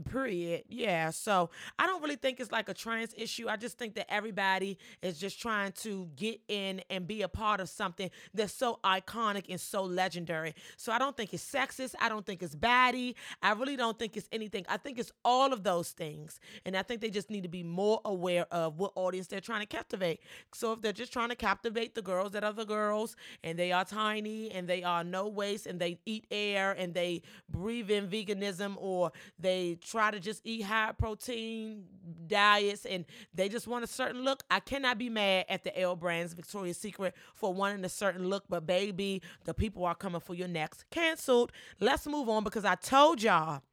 period. 0.10 0.64
Yeah. 0.68 1.12
So 1.12 1.52
I 1.78 1.86
don't 1.86 2.02
really 2.02 2.16
think 2.16 2.40
it's 2.40 2.52
like 2.52 2.70
a 2.70 2.74
trans 2.74 3.14
issue. 3.16 3.48
I 3.48 3.56
just 3.56 3.78
think 3.78 3.94
that 3.96 4.12
everybody 4.12 4.80
is 5.04 5.20
just 5.20 5.40
trying 5.40 5.74
to 5.74 6.10
get 6.16 6.42
in 6.48 6.82
and 6.90 7.06
be 7.06 7.22
a 7.22 7.28
part 7.28 7.60
of 7.60 7.70
something 7.70 8.10
that's 8.34 8.54
so 8.54 8.80
iconic 8.84 9.46
and 9.50 9.62
so 9.62 9.84
legendary. 9.84 10.56
So 10.78 10.92
I 10.92 10.98
don't 10.98 11.16
think 11.16 11.34
it's 11.34 11.44
sexist. 11.50 11.94
I 12.00 12.10
don't 12.10 12.26
think 12.26 12.44
it's 12.44 12.56
baddie. 12.56 13.16
I 13.42 13.54
really 13.54 13.76
don't 13.76 13.98
think 13.98 14.18
it's 14.18 14.28
anything. 14.32 14.66
I 14.68 14.78
think 14.78 15.00
it's 15.00 15.12
all 15.24 15.54
of 15.54 15.64
those 15.64 15.90
things. 15.92 16.40
And 16.66 16.76
I 16.76 16.84
think 16.84 17.02
they 17.02 17.10
just 17.10 17.30
need 17.30 17.44
to 17.44 17.50
be 17.50 17.64
more 17.64 18.02
aware 18.06 18.46
of 18.52 18.78
what 18.78 18.92
audience 18.96 19.28
they're 19.28 19.42
trying 19.42 19.62
to 19.62 19.66
captivate. 19.66 20.22
So 20.54 20.74
if 20.74 20.82
they're 20.82 20.94
just 20.94 21.14
trying 21.14 21.30
to 21.30 21.36
captivate 21.36 21.96
the 21.96 22.02
girls 22.02 22.32
that 22.32 22.44
are 22.44 22.54
the 22.54 22.66
girls 22.66 23.16
and 23.44 23.58
they 23.58 23.72
are 23.72 23.86
tiny 23.86 24.52
and 24.52 24.68
they 24.68 24.84
are 24.84 25.04
no 25.04 25.28
waste 25.28 25.68
and 25.68 25.80
they 25.80 26.00
eat 26.06 26.26
air 26.32 26.72
and 26.72 26.94
they 26.94 27.22
breathe 27.50 27.90
in 27.92 28.08
veganism 28.08 28.76
or 28.78 29.12
they 29.38 29.78
try 29.82 30.12
to 30.12 30.20
just 30.20 30.42
eat 30.46 30.64
high 30.64 30.92
protein 30.98 31.84
diets 32.28 32.86
and 32.86 33.06
they 33.34 33.50
just 33.50 33.68
want 33.68 33.84
a 33.84 33.88
certain 33.88 34.24
look, 34.24 34.44
I 34.50 34.60
cannot 34.60 34.98
be 34.98 35.10
mad 35.10 35.46
at 35.50 35.64
the 35.64 35.78
L 35.80 35.96
Brands 35.96 36.34
Victoria's 36.34 36.78
Secret 36.78 37.16
for 37.34 37.54
wanting 37.54 37.84
a 37.86 37.90
certain 37.90 38.28
look. 38.28 38.44
But 38.50 38.66
baby, 38.66 39.22
the 39.46 39.54
people 39.54 39.86
are 39.86 39.96
coming 39.96 40.22
for 40.22 40.34
your 40.34 40.48
next. 40.48 40.90
Canceled 40.90 41.52
let's 41.90 42.06
move 42.06 42.30
on 42.30 42.44
because 42.44 42.66
I 42.66 42.76
told 42.76 43.22
y'all. 43.22 43.64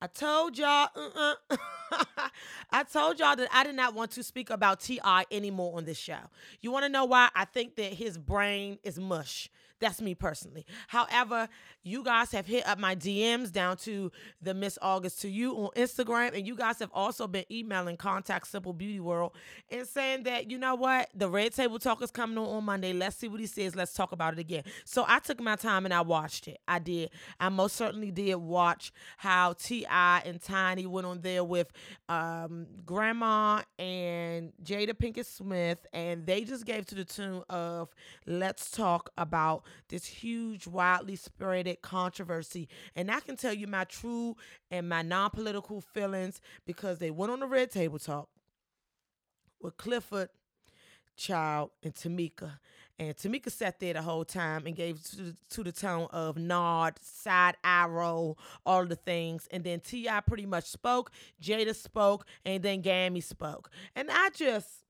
I 0.00 0.08
told 0.08 0.58
y'all, 0.58 0.88
uh-uh. 0.96 1.56
I 2.72 2.82
told 2.82 3.20
y'all 3.20 3.36
that 3.36 3.48
I 3.52 3.62
did 3.62 3.76
not 3.76 3.94
want 3.94 4.10
to 4.12 4.22
speak 4.24 4.50
about 4.50 4.80
T.I. 4.80 5.26
anymore 5.30 5.76
on 5.76 5.84
this 5.84 5.96
show. 5.96 6.18
You 6.60 6.72
want 6.72 6.84
to 6.84 6.88
know 6.88 7.04
why? 7.04 7.28
I 7.36 7.44
think 7.44 7.76
that 7.76 7.92
his 7.92 8.18
brain 8.18 8.80
is 8.82 8.98
mush. 8.98 9.48
That's 9.82 10.00
me 10.00 10.14
personally. 10.14 10.64
However, 10.86 11.48
you 11.82 12.04
guys 12.04 12.30
have 12.30 12.46
hit 12.46 12.64
up 12.68 12.78
my 12.78 12.94
DMs 12.94 13.50
down 13.50 13.76
to 13.78 14.12
the 14.40 14.54
Miss 14.54 14.78
August 14.80 15.20
to 15.22 15.28
you 15.28 15.56
on 15.56 15.70
Instagram, 15.74 16.36
and 16.36 16.46
you 16.46 16.54
guys 16.54 16.78
have 16.78 16.90
also 16.94 17.26
been 17.26 17.44
emailing 17.50 17.96
Contact 17.96 18.46
Simple 18.46 18.72
Beauty 18.72 19.00
World 19.00 19.32
and 19.72 19.84
saying 19.84 20.22
that 20.22 20.48
you 20.48 20.56
know 20.56 20.76
what, 20.76 21.08
the 21.16 21.28
Red 21.28 21.52
Table 21.52 21.80
Talk 21.80 22.00
is 22.00 22.12
coming 22.12 22.38
on 22.38 22.46
on 22.46 22.64
Monday. 22.64 22.92
Let's 22.92 23.16
see 23.16 23.26
what 23.26 23.40
he 23.40 23.46
says. 23.46 23.74
Let's 23.74 23.92
talk 23.92 24.12
about 24.12 24.34
it 24.34 24.38
again. 24.38 24.62
So 24.84 25.04
I 25.08 25.18
took 25.18 25.40
my 25.40 25.56
time 25.56 25.84
and 25.84 25.92
I 25.92 26.02
watched 26.02 26.46
it. 26.46 26.60
I 26.68 26.78
did. 26.78 27.10
I 27.40 27.48
most 27.48 27.74
certainly 27.74 28.12
did 28.12 28.36
watch 28.36 28.92
how 29.16 29.54
T.I. 29.54 30.22
and 30.24 30.40
Tiny 30.40 30.86
went 30.86 31.08
on 31.08 31.22
there 31.22 31.42
with 31.42 31.72
um, 32.08 32.68
Grandma 32.86 33.62
and 33.80 34.52
Jada 34.62 34.94
Pinkett 34.94 35.26
Smith, 35.26 35.84
and 35.92 36.24
they 36.24 36.44
just 36.44 36.66
gave 36.66 36.86
to 36.86 36.94
the 36.94 37.04
tune 37.04 37.42
of 37.50 37.88
"Let's 38.26 38.70
Talk 38.70 39.10
About." 39.18 39.64
This 39.88 40.04
huge, 40.06 40.66
widely 40.66 41.16
spreaded 41.16 41.80
controversy. 41.82 42.68
And 42.94 43.10
I 43.10 43.20
can 43.20 43.36
tell 43.36 43.54
you 43.54 43.66
my 43.66 43.84
true 43.84 44.36
and 44.70 44.88
my 44.88 45.02
non 45.02 45.30
political 45.30 45.80
feelings 45.80 46.40
because 46.66 46.98
they 46.98 47.10
went 47.10 47.32
on 47.32 47.40
the 47.40 47.46
red 47.46 47.70
table 47.70 47.98
talk 47.98 48.28
with 49.60 49.76
Clifford, 49.76 50.28
Child, 51.16 51.70
and 51.82 51.94
Tameka. 51.94 52.58
And 52.98 53.16
Tameka 53.16 53.50
sat 53.50 53.80
there 53.80 53.94
the 53.94 54.02
whole 54.02 54.24
time 54.24 54.66
and 54.66 54.76
gave 54.76 55.02
to 55.02 55.16
the, 55.16 55.36
to 55.50 55.64
the 55.64 55.72
tone 55.72 56.08
of 56.10 56.36
nod, 56.36 56.98
side 57.02 57.56
arrow, 57.64 58.36
all 58.66 58.86
the 58.86 58.96
things. 58.96 59.48
And 59.50 59.64
then 59.64 59.80
T.I. 59.80 60.20
pretty 60.20 60.46
much 60.46 60.66
spoke, 60.66 61.10
Jada 61.42 61.74
spoke, 61.74 62.26
and 62.44 62.62
then 62.62 62.80
Gammy 62.80 63.20
spoke. 63.20 63.70
And 63.96 64.08
I 64.10 64.30
just 64.30 64.81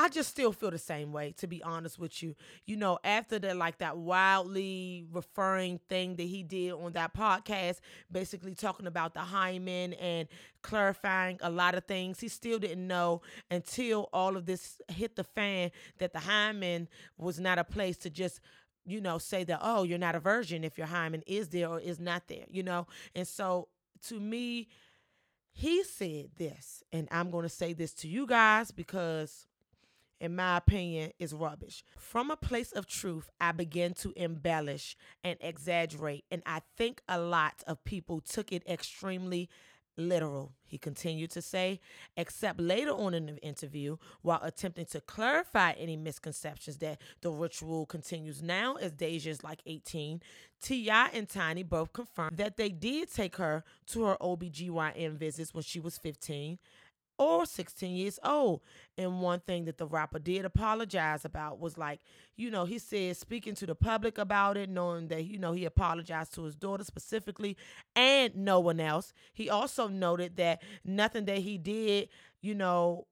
I 0.00 0.08
just 0.08 0.30
still 0.30 0.52
feel 0.52 0.70
the 0.70 0.78
same 0.78 1.12
way, 1.12 1.34
to 1.38 1.48
be 1.48 1.60
honest 1.60 1.98
with 1.98 2.22
you. 2.22 2.36
You 2.66 2.76
know, 2.76 3.00
after 3.02 3.40
the 3.40 3.52
like 3.52 3.78
that 3.78 3.96
wildly 3.98 5.04
referring 5.10 5.80
thing 5.88 6.14
that 6.14 6.22
he 6.22 6.44
did 6.44 6.72
on 6.74 6.92
that 6.92 7.12
podcast, 7.12 7.80
basically 8.10 8.54
talking 8.54 8.86
about 8.86 9.12
the 9.12 9.20
hymen 9.20 9.94
and 9.94 10.28
clarifying 10.62 11.40
a 11.42 11.50
lot 11.50 11.74
of 11.74 11.84
things, 11.84 12.20
he 12.20 12.28
still 12.28 12.60
didn't 12.60 12.86
know 12.86 13.22
until 13.50 14.08
all 14.12 14.36
of 14.36 14.46
this 14.46 14.80
hit 14.86 15.16
the 15.16 15.24
fan 15.24 15.72
that 15.98 16.12
the 16.12 16.20
hymen 16.20 16.86
was 17.16 17.40
not 17.40 17.58
a 17.58 17.64
place 17.64 17.96
to 17.98 18.08
just 18.08 18.40
you 18.86 19.02
know, 19.02 19.18
say 19.18 19.44
that, 19.44 19.58
oh, 19.60 19.82
you're 19.82 19.98
not 19.98 20.14
a 20.14 20.20
virgin 20.20 20.64
if 20.64 20.78
your 20.78 20.86
hymen 20.86 21.22
is 21.26 21.48
there 21.48 21.68
or 21.68 21.78
is 21.78 22.00
not 22.00 22.26
there, 22.28 22.46
you 22.48 22.62
know? 22.62 22.86
And 23.14 23.28
so 23.28 23.68
to 24.06 24.18
me, 24.18 24.68
he 25.52 25.82
said 25.84 26.30
this, 26.36 26.84
and 26.92 27.08
I'm 27.10 27.30
going 27.30 27.42
to 27.42 27.50
say 27.50 27.74
this 27.74 27.92
to 27.94 28.08
you 28.08 28.26
guys 28.26 28.70
because 28.70 29.47
in 30.20 30.36
my 30.36 30.56
opinion, 30.56 31.12
is 31.18 31.32
rubbish. 31.32 31.84
From 31.98 32.30
a 32.30 32.36
place 32.36 32.72
of 32.72 32.86
truth, 32.86 33.30
I 33.40 33.52
began 33.52 33.94
to 33.94 34.12
embellish 34.16 34.96
and 35.22 35.38
exaggerate, 35.40 36.24
and 36.30 36.42
I 36.46 36.62
think 36.76 37.02
a 37.08 37.18
lot 37.20 37.62
of 37.66 37.84
people 37.84 38.20
took 38.20 38.52
it 38.52 38.66
extremely 38.68 39.48
literal, 39.98 40.52
he 40.64 40.78
continued 40.78 41.30
to 41.32 41.42
say, 41.42 41.80
except 42.16 42.60
later 42.60 42.92
on 42.92 43.12
in 43.14 43.26
the 43.26 43.36
interview, 43.38 43.96
while 44.22 44.40
attempting 44.42 44.86
to 44.86 45.00
clarify 45.00 45.72
any 45.72 45.96
misconceptions 45.96 46.78
that 46.78 47.00
the 47.20 47.30
ritual 47.30 47.84
continues 47.84 48.42
now 48.42 48.76
as 48.76 48.92
Deyjah 48.92 49.26
is 49.26 49.44
like 49.44 49.60
18, 49.66 50.22
T.I. 50.62 51.08
and 51.12 51.28
Tiny 51.28 51.62
both 51.62 51.92
confirmed 51.92 52.36
that 52.38 52.56
they 52.56 52.68
did 52.70 53.12
take 53.12 53.36
her 53.36 53.64
to 53.88 54.04
her 54.04 54.16
OBGYN 54.20 55.16
visits 55.16 55.52
when 55.52 55.64
she 55.64 55.80
was 55.80 55.98
15 55.98 56.58
or 57.18 57.44
16 57.44 57.94
years 57.94 58.18
old. 58.24 58.60
And 58.96 59.20
one 59.20 59.40
thing 59.40 59.64
that 59.66 59.78
the 59.78 59.86
rapper 59.86 60.18
did 60.18 60.44
apologize 60.44 61.24
about 61.24 61.58
was 61.58 61.76
like, 61.76 62.00
you 62.36 62.50
know, 62.50 62.64
he 62.64 62.78
said 62.78 63.16
speaking 63.16 63.54
to 63.56 63.66
the 63.66 63.74
public 63.74 64.18
about 64.18 64.56
it, 64.56 64.70
knowing 64.70 65.08
that, 65.08 65.24
you 65.24 65.38
know, 65.38 65.52
he 65.52 65.64
apologized 65.64 66.34
to 66.34 66.44
his 66.44 66.54
daughter 66.54 66.84
specifically 66.84 67.56
and 67.94 68.34
no 68.36 68.60
one 68.60 68.80
else. 68.80 69.12
He 69.32 69.50
also 69.50 69.88
noted 69.88 70.36
that 70.36 70.62
nothing 70.84 71.24
that 71.26 71.38
he 71.38 71.58
did, 71.58 72.08
you 72.40 72.54
know, 72.54 73.06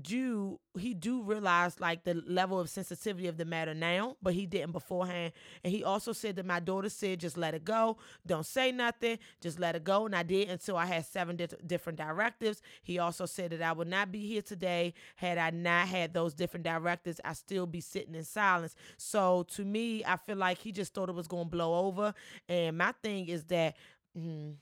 do 0.00 0.58
he 0.78 0.94
do 0.94 1.22
realize 1.22 1.78
like 1.78 2.04
the 2.04 2.14
level 2.26 2.58
of 2.58 2.70
sensitivity 2.70 3.28
of 3.28 3.36
the 3.36 3.44
matter 3.44 3.74
now, 3.74 4.16
but 4.22 4.32
he 4.32 4.46
didn't 4.46 4.72
beforehand. 4.72 5.32
And 5.62 5.72
he 5.72 5.84
also 5.84 6.12
said 6.14 6.36
that 6.36 6.46
my 6.46 6.60
daughter 6.60 6.88
said, 6.88 7.20
just 7.20 7.36
let 7.36 7.52
it 7.54 7.64
go, 7.64 7.98
don't 8.26 8.46
say 8.46 8.72
nothing, 8.72 9.18
just 9.42 9.60
let 9.60 9.76
it 9.76 9.84
go. 9.84 10.06
And 10.06 10.16
I 10.16 10.22
did 10.22 10.48
until 10.48 10.78
I 10.78 10.86
had 10.86 11.04
seven 11.04 11.36
di- 11.36 11.48
different 11.66 11.98
directives. 11.98 12.62
He 12.82 12.98
also 12.98 13.26
said 13.26 13.50
that 13.50 13.60
I 13.60 13.72
would 13.72 13.88
not 13.88 14.10
be 14.10 14.26
here 14.26 14.40
today 14.42 14.94
had 15.16 15.36
I 15.36 15.50
not 15.50 15.88
had 15.88 16.14
those 16.14 16.32
different 16.32 16.64
directives. 16.64 17.20
I 17.22 17.34
still 17.34 17.66
be 17.66 17.82
sitting 17.82 18.14
in 18.14 18.24
silence. 18.24 18.74
So 18.96 19.42
to 19.50 19.64
me, 19.64 20.04
I 20.06 20.16
feel 20.16 20.36
like 20.36 20.58
he 20.58 20.72
just 20.72 20.94
thought 20.94 21.10
it 21.10 21.14
was 21.14 21.28
going 21.28 21.44
to 21.44 21.50
blow 21.50 21.86
over. 21.86 22.14
And 22.48 22.78
my 22.78 22.92
thing 23.02 23.28
is 23.28 23.44
that. 23.44 23.76
Mm, 24.18 24.56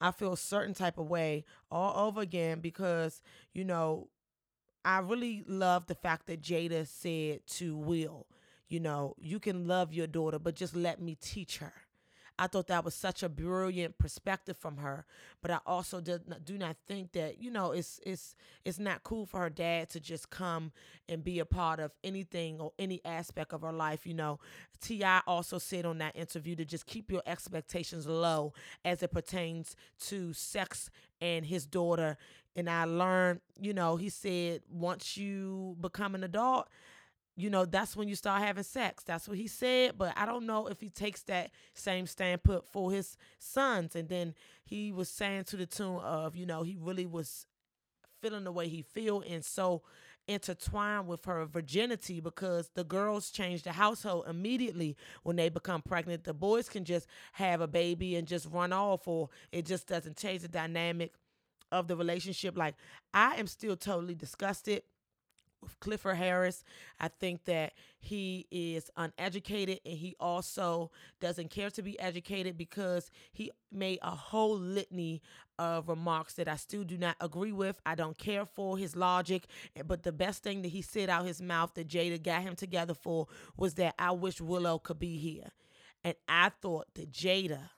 I 0.00 0.10
feel 0.12 0.32
a 0.32 0.36
certain 0.36 0.74
type 0.74 0.98
of 0.98 1.08
way 1.08 1.44
all 1.70 2.06
over 2.06 2.20
again 2.20 2.60
because, 2.60 3.22
you 3.52 3.64
know, 3.64 4.08
I 4.84 4.98
really 5.00 5.44
love 5.46 5.86
the 5.86 5.94
fact 5.94 6.26
that 6.26 6.42
Jada 6.42 6.86
said 6.86 7.46
to 7.58 7.76
Will, 7.76 8.26
you 8.68 8.80
know, 8.80 9.14
you 9.20 9.38
can 9.38 9.66
love 9.66 9.92
your 9.92 10.06
daughter, 10.06 10.38
but 10.38 10.54
just 10.54 10.74
let 10.74 11.00
me 11.00 11.16
teach 11.20 11.58
her. 11.58 11.72
I 12.40 12.46
thought 12.46 12.68
that 12.68 12.86
was 12.86 12.94
such 12.94 13.22
a 13.22 13.28
brilliant 13.28 13.98
perspective 13.98 14.56
from 14.56 14.78
her. 14.78 15.04
But 15.42 15.50
I 15.50 15.58
also 15.66 16.00
do 16.00 16.18
not, 16.26 16.42
do 16.46 16.56
not 16.56 16.76
think 16.88 17.12
that 17.12 17.38
you 17.38 17.50
know 17.50 17.72
it's 17.72 18.00
it's 18.04 18.34
it's 18.64 18.78
not 18.78 19.04
cool 19.04 19.26
for 19.26 19.40
her 19.40 19.50
dad 19.50 19.90
to 19.90 20.00
just 20.00 20.30
come 20.30 20.72
and 21.06 21.22
be 21.22 21.38
a 21.38 21.44
part 21.44 21.80
of 21.80 21.92
anything 22.02 22.58
or 22.58 22.72
any 22.78 23.02
aspect 23.04 23.52
of 23.52 23.60
her 23.60 23.72
life. 23.72 24.06
You 24.06 24.14
know, 24.14 24.40
T.I. 24.80 25.20
also 25.26 25.58
said 25.58 25.84
on 25.84 25.98
that 25.98 26.16
interview 26.16 26.56
to 26.56 26.64
just 26.64 26.86
keep 26.86 27.12
your 27.12 27.22
expectations 27.26 28.06
low 28.06 28.54
as 28.86 29.02
it 29.02 29.12
pertains 29.12 29.76
to 30.06 30.32
sex 30.32 30.88
and 31.20 31.44
his 31.44 31.66
daughter. 31.66 32.16
And 32.56 32.70
I 32.70 32.84
learned, 32.84 33.40
you 33.60 33.74
know, 33.74 33.96
he 33.96 34.08
said 34.08 34.62
once 34.70 35.18
you 35.18 35.76
become 35.78 36.14
an 36.14 36.24
adult 36.24 36.68
you 37.40 37.50
know, 37.50 37.64
that's 37.64 37.96
when 37.96 38.08
you 38.08 38.14
start 38.14 38.42
having 38.42 38.62
sex. 38.62 39.02
That's 39.04 39.28
what 39.28 39.38
he 39.38 39.46
said. 39.46 39.96
But 39.96 40.12
I 40.16 40.26
don't 40.26 40.46
know 40.46 40.66
if 40.66 40.80
he 40.80 40.90
takes 40.90 41.22
that 41.24 41.50
same 41.74 42.06
stand 42.06 42.42
put 42.42 42.66
for 42.66 42.92
his 42.92 43.16
sons. 43.38 43.96
And 43.96 44.08
then 44.08 44.34
he 44.64 44.92
was 44.92 45.08
saying 45.08 45.44
to 45.44 45.56
the 45.56 45.66
tune 45.66 46.00
of, 46.00 46.36
you 46.36 46.46
know, 46.46 46.62
he 46.62 46.76
really 46.78 47.06
was 47.06 47.46
feeling 48.20 48.44
the 48.44 48.52
way 48.52 48.68
he 48.68 48.82
feel 48.82 49.22
and 49.28 49.44
so 49.44 49.82
intertwined 50.28 51.08
with 51.08 51.24
her 51.24 51.44
virginity 51.46 52.20
because 52.20 52.70
the 52.74 52.84
girls 52.84 53.30
change 53.30 53.62
the 53.62 53.72
household 53.72 54.26
immediately 54.28 54.96
when 55.22 55.36
they 55.36 55.48
become 55.48 55.82
pregnant. 55.82 56.24
The 56.24 56.34
boys 56.34 56.68
can 56.68 56.84
just 56.84 57.06
have 57.32 57.60
a 57.60 57.66
baby 57.66 58.16
and 58.16 58.28
just 58.28 58.46
run 58.50 58.72
off 58.72 59.08
or 59.08 59.30
it 59.50 59.66
just 59.66 59.86
doesn't 59.86 60.16
change 60.16 60.42
the 60.42 60.48
dynamic 60.48 61.14
of 61.72 61.88
the 61.88 61.96
relationship. 61.96 62.56
Like 62.56 62.74
I 63.14 63.36
am 63.36 63.46
still 63.46 63.76
totally 63.76 64.14
disgusted 64.14 64.82
Clifford 65.80 66.16
Harris. 66.16 66.64
I 66.98 67.08
think 67.08 67.44
that 67.44 67.72
he 67.98 68.46
is 68.50 68.90
uneducated 68.96 69.80
and 69.84 69.96
he 69.96 70.16
also 70.18 70.90
doesn't 71.20 71.50
care 71.50 71.70
to 71.70 71.82
be 71.82 71.98
educated 72.00 72.56
because 72.56 73.10
he 73.32 73.50
made 73.72 73.98
a 74.02 74.10
whole 74.10 74.56
litany 74.56 75.22
of 75.58 75.88
remarks 75.88 76.34
that 76.34 76.48
I 76.48 76.56
still 76.56 76.84
do 76.84 76.96
not 76.96 77.16
agree 77.20 77.52
with. 77.52 77.80
I 77.84 77.94
don't 77.94 78.16
care 78.16 78.46
for 78.46 78.78
his 78.78 78.96
logic, 78.96 79.46
but 79.86 80.02
the 80.02 80.12
best 80.12 80.42
thing 80.42 80.62
that 80.62 80.68
he 80.68 80.82
said 80.82 81.10
out 81.10 81.26
his 81.26 81.42
mouth 81.42 81.74
that 81.74 81.88
Jada 81.88 82.22
got 82.22 82.42
him 82.42 82.56
together 82.56 82.94
for 82.94 83.26
was 83.56 83.74
that 83.74 83.94
I 83.98 84.12
wish 84.12 84.40
Willow 84.40 84.78
could 84.78 84.98
be 84.98 85.18
here. 85.18 85.50
And 86.02 86.14
I 86.28 86.50
thought 86.62 86.86
that 86.94 87.12
Jada 87.12 87.68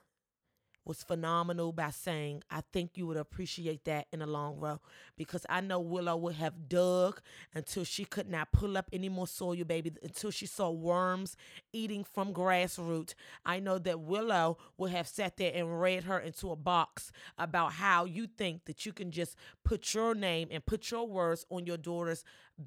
was 0.85 1.03
phenomenal 1.03 1.71
by 1.71 1.89
saying, 1.89 2.43
I 2.49 2.61
think 2.71 2.91
you 2.95 3.07
would 3.07 3.17
appreciate 3.17 3.85
that 3.85 4.07
in 4.11 4.19
the 4.19 4.27
long 4.27 4.59
run 4.59 4.79
because 5.17 5.45
I 5.49 5.61
know 5.61 5.79
Willow 5.79 6.15
would 6.17 6.35
have 6.35 6.67
dug 6.67 7.21
until 7.53 7.83
she 7.83 8.05
could 8.05 8.29
not 8.29 8.51
pull 8.51 8.77
up 8.77 8.89
any 8.91 9.09
more 9.09 9.27
soil, 9.27 9.63
baby, 9.63 9.93
until 10.03 10.31
she 10.31 10.45
saw 10.45 10.69
worms 10.69 11.37
eating 11.71 12.03
from 12.03 12.33
grassroots. 12.33 13.13
I 13.45 13.59
know 13.59 13.79
that 13.79 14.01
Willow 14.01 14.57
would 14.77 14.91
have 14.91 15.07
sat 15.07 15.37
there 15.37 15.51
and 15.53 15.79
read 15.81 16.03
her 16.03 16.19
into 16.19 16.51
a 16.51 16.55
box 16.55 17.11
about 17.37 17.73
how 17.73 18.05
you 18.05 18.27
think 18.27 18.65
that 18.65 18.85
you 18.85 18.93
can 18.93 19.11
just 19.11 19.35
put 19.63 19.93
your 19.93 20.13
name 20.13 20.49
and 20.51 20.65
put 20.65 20.91
your 20.91 21.07
words 21.07 21.45
on 21.49 21.65
your 21.65 21.77
daughter's 21.77 22.23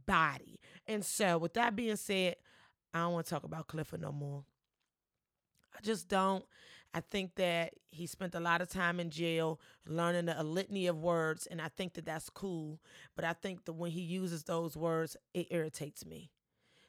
body. 0.07 0.59
And 0.87 1.05
so, 1.05 1.39
with 1.39 1.55
that 1.55 1.77
being 1.77 1.97
said, 1.97 2.37
I 2.95 3.01
don't 3.01 3.13
want 3.13 3.27
to 3.27 3.31
talk 3.31 3.45
about 3.45 3.67
Clifford 3.67 4.01
no 4.01 4.13
more. 4.13 4.45
I 5.77 5.83
just 5.83 6.09
don't. 6.09 6.45
I 6.97 7.01
think 7.01 7.35
that 7.35 7.75
he 7.91 8.07
spent 8.07 8.35
a 8.35 8.41
lot 8.41 8.63
of 8.63 8.71
time 8.71 9.01
in 9.01 9.11
jail 9.11 9.61
learning 9.87 10.31
a 10.31 10.43
litany 10.43 10.87
of 10.87 10.97
words, 10.97 11.47
and 11.47 11.61
I 11.61 11.69
think 11.69 11.93
that 11.93 12.07
that's 12.07 12.31
cool. 12.31 12.81
But 13.15 13.27
I 13.27 13.35
think 13.35 13.67
that 13.67 13.75
when 13.75 13.91
he 13.91 14.01
uses 14.01 14.45
those 14.45 14.79
words, 14.79 15.15
it 15.35 15.49
irritates 15.51 16.07
me. 16.07 16.31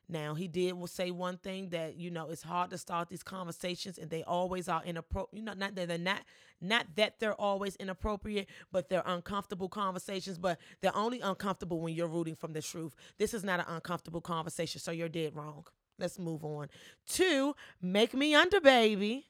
Now 0.07 0.33
he 0.33 0.47
did 0.47 0.71
will 0.75 0.87
say 0.87 1.11
one 1.11 1.35
thing 1.35 1.71
that 1.71 1.97
you 1.97 2.09
know 2.09 2.29
it's 2.29 2.41
hard 2.41 2.69
to 2.69 2.77
start 2.77 3.09
these 3.09 3.21
conversations, 3.21 3.97
and 3.97 4.09
they 4.09 4.23
always 4.23 4.69
are 4.69 4.81
inappropriate. 4.85 5.41
You 5.41 5.45
know, 5.45 5.51
not 5.51 5.75
that 5.75 5.89
they're 5.89 5.97
not 5.97 6.21
not 6.61 6.85
that 6.95 7.19
they're 7.19 7.33
always 7.33 7.75
inappropriate, 7.75 8.47
but 8.71 8.87
they're 8.87 9.03
uncomfortable 9.05 9.67
conversations. 9.67 10.37
But 10.37 10.57
they're 10.79 10.95
only 10.95 11.19
uncomfortable 11.19 11.81
when 11.81 11.93
you're 11.93 12.07
rooting 12.07 12.37
from 12.37 12.53
the 12.53 12.61
truth. 12.61 12.95
This 13.17 13.33
is 13.33 13.43
not 13.43 13.59
an 13.59 13.65
uncomfortable 13.67 14.21
conversation, 14.21 14.79
so 14.79 14.91
you're 14.91 15.09
dead 15.09 15.35
wrong. 15.35 15.65
Let's 15.99 16.17
move 16.17 16.45
on 16.45 16.69
to 17.09 17.55
make 17.81 18.13
me 18.13 18.35
under 18.35 18.61
baby. 18.61 19.25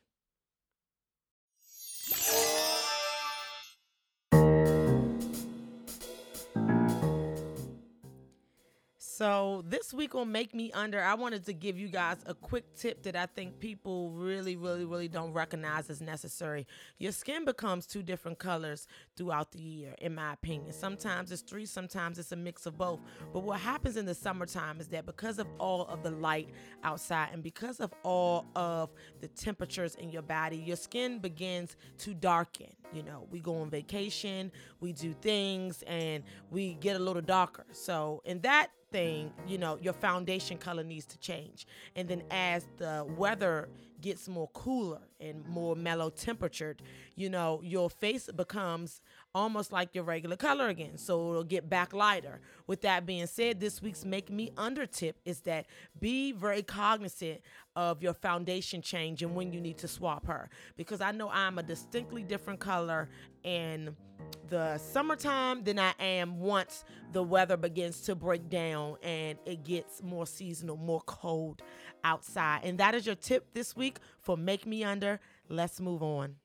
So, 9.17 9.63
this 9.65 9.95
week 9.95 10.13
on 10.13 10.32
Make 10.32 10.53
Me 10.53 10.71
Under, 10.73 11.01
I 11.01 11.15
wanted 11.15 11.43
to 11.47 11.53
give 11.53 11.75
you 11.75 11.88
guys 11.88 12.17
a 12.27 12.36
quick 12.36 12.75
tip 12.75 13.01
that 13.01 13.15
I 13.15 13.25
think 13.25 13.58
people 13.58 14.12
really, 14.12 14.56
really, 14.56 14.86
really 14.86 15.08
don't 15.08 15.34
recognize 15.34 15.89
as 15.89 16.01
necessary. 16.01 16.67
Your 16.99 17.12
skin 17.12 17.43
becomes 17.43 17.88
two 17.88 18.03
different 18.03 18.38
colors 18.38 18.88
throughout 19.15 19.53
the 19.53 19.60
year, 19.60 19.95
in 20.01 20.13
my 20.13 20.34
opinion. 20.34 20.71
Sometimes 20.71 21.32
it's 21.32 21.41
three, 21.41 21.65
sometimes 21.65 22.19
it's 22.19 22.32
a 22.32 22.36
mix 22.36 22.67
of 22.67 22.77
both. 22.77 22.99
But 23.34 23.39
what 23.39 23.60
happens 23.60 23.97
in 23.97 24.06
the 24.06 24.13
summertime 24.13 24.80
is 24.80 24.88
that 24.89 25.08
because 25.08 25.39
of 25.39 25.47
all 25.58 25.88
of 25.88 26.03
the 26.03 26.12
light 26.12 26.49
outside 26.84 27.30
and 27.34 27.41
because 27.41 27.80
of 27.80 27.91
all 28.03 28.45
of 28.56 28.91
the 29.19 29.30
temperatures 29.30 29.95
in 29.95 30.12
your 30.12 30.21
body, 30.21 30.58
your 30.58 30.77
skin 30.77 31.17
begins 31.17 31.75
to 31.97 32.13
darken. 32.13 32.67
You 32.93 33.01
know, 33.01 33.27
we 33.32 33.39
go 33.39 33.62
on 33.62 33.71
vacation, 33.71 34.51
we 34.80 34.93
do 34.93 35.13
things, 35.13 35.84
and 35.88 36.23
we 36.51 36.75
get 36.75 36.95
a 36.95 36.99
little 36.99 37.23
darker. 37.23 37.65
So, 37.71 38.21
in 38.23 38.41
that 38.41 38.69
thing, 38.91 39.32
you 39.47 39.58
know, 39.58 39.78
your 39.82 39.93
foundation 39.93 40.58
color 40.58 40.84
needs 40.84 41.06
to 41.08 41.17
change. 41.17 41.67
And 41.95 42.08
then 42.08 42.23
as 42.32 42.67
the 42.78 43.06
weather 43.17 43.69
gets 44.02 44.28
more 44.28 44.50
cooler 44.54 45.02
and 45.19 45.45
more 45.47 45.76
mellow 45.76 46.10
temperatured, 46.10 46.82
you 47.15 47.30
know, 47.30 47.62
your 47.63 47.89
face 47.89 48.30
becomes 48.36 49.02
almost 49.38 49.71
like 49.71 49.93
your 49.93 50.04
regular 50.04 50.36
color 50.36 50.67
again. 50.67 50.97
So 50.97 51.30
it'll 51.30 51.43
get 51.43 51.69
back 51.69 51.93
lighter. 51.93 52.41
With 52.65 52.82
that 52.82 53.06
being 53.06 53.28
said, 53.28 53.60
this 53.60 53.84
week's 53.84 54.04
Make 54.04 54.32
Me 54.32 54.52
Under 54.58 54.88
tip 54.88 55.17
is 55.26 55.41
that 55.41 55.67
be 56.00 56.32
very 56.32 56.63
cognizant 56.63 57.41
of 57.76 58.02
your 58.02 58.13
foundation 58.13 58.82
change 58.82 59.21
and 59.21 59.36
when 59.36 59.54
you 59.54 59.62
need 59.62 59.78
to 59.78 59.88
swap 59.88 60.26
her. 60.26 60.50
Because 60.76 61.02
I 61.02 61.12
know 61.12 61.30
I'm 61.30 61.60
a 61.60 61.63
distinctly 61.63 62.23
different 62.23 62.60
color 62.60 63.10
in 63.43 63.95
the 64.50 64.80
summertime 64.80 65.63
than 65.63 65.78
I 65.78 65.93
am 66.00 66.39
once 66.39 66.84
the 67.13 67.21
weather 67.21 67.58
begins 67.58 68.02
to 68.02 68.15
break 68.15 68.50
down 68.50 68.97
and 69.04 69.38
it 69.45 69.63
gets 69.63 70.02
more 70.02 70.26
seasonal, 70.26 70.78
more 70.78 71.02
cold 71.06 71.62
outside. 72.04 72.62
And 72.63 72.80
that 72.80 72.95
is 72.95 73.06
your 73.06 73.15
tip 73.15 73.54
this 73.54 73.76
week 73.76 74.00
for 74.19 74.36
Make 74.36 74.65
Me 74.65 74.84
Under. 74.84 75.19
Let's 75.47 75.80
move 75.80 76.02
on. 76.02 76.38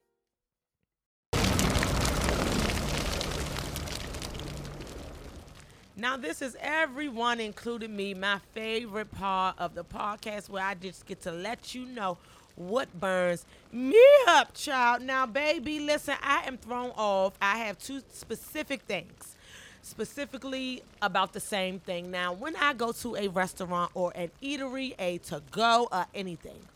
Now, 6.02 6.16
this 6.16 6.42
is 6.42 6.56
everyone, 6.58 7.38
including 7.38 7.94
me, 7.94 8.12
my 8.12 8.40
favorite 8.54 9.12
part 9.12 9.54
of 9.56 9.76
the 9.76 9.84
podcast 9.84 10.48
where 10.48 10.64
I 10.64 10.74
just 10.74 11.06
get 11.06 11.22
to 11.22 11.30
let 11.30 11.76
you 11.76 11.86
know 11.86 12.18
what 12.56 12.92
burns 12.98 13.46
me 13.70 14.02
up, 14.26 14.52
child. 14.52 15.02
Now, 15.02 15.26
baby, 15.26 15.78
listen, 15.78 16.16
I 16.20 16.42
am 16.48 16.58
thrown 16.58 16.90
off. 16.96 17.34
I 17.40 17.58
have 17.58 17.78
two 17.78 18.02
specific 18.12 18.82
things, 18.82 19.36
specifically 19.82 20.82
about 21.00 21.34
the 21.34 21.40
same 21.40 21.78
thing. 21.78 22.10
Now, 22.10 22.32
when 22.32 22.56
I 22.56 22.72
go 22.72 22.90
to 22.90 23.14
a 23.14 23.28
restaurant 23.28 23.92
or 23.94 24.10
an 24.16 24.32
eatery, 24.42 24.96
a 24.98 25.18
to 25.18 25.40
go, 25.52 25.86
or 25.92 26.06
anything, 26.16 26.66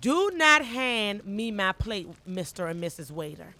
do 0.00 0.30
not 0.36 0.64
hand 0.64 1.26
me 1.26 1.50
my 1.50 1.72
plate, 1.72 2.08
Mr. 2.26 2.70
and 2.70 2.82
Mrs. 2.82 3.10
Waiter. 3.10 3.54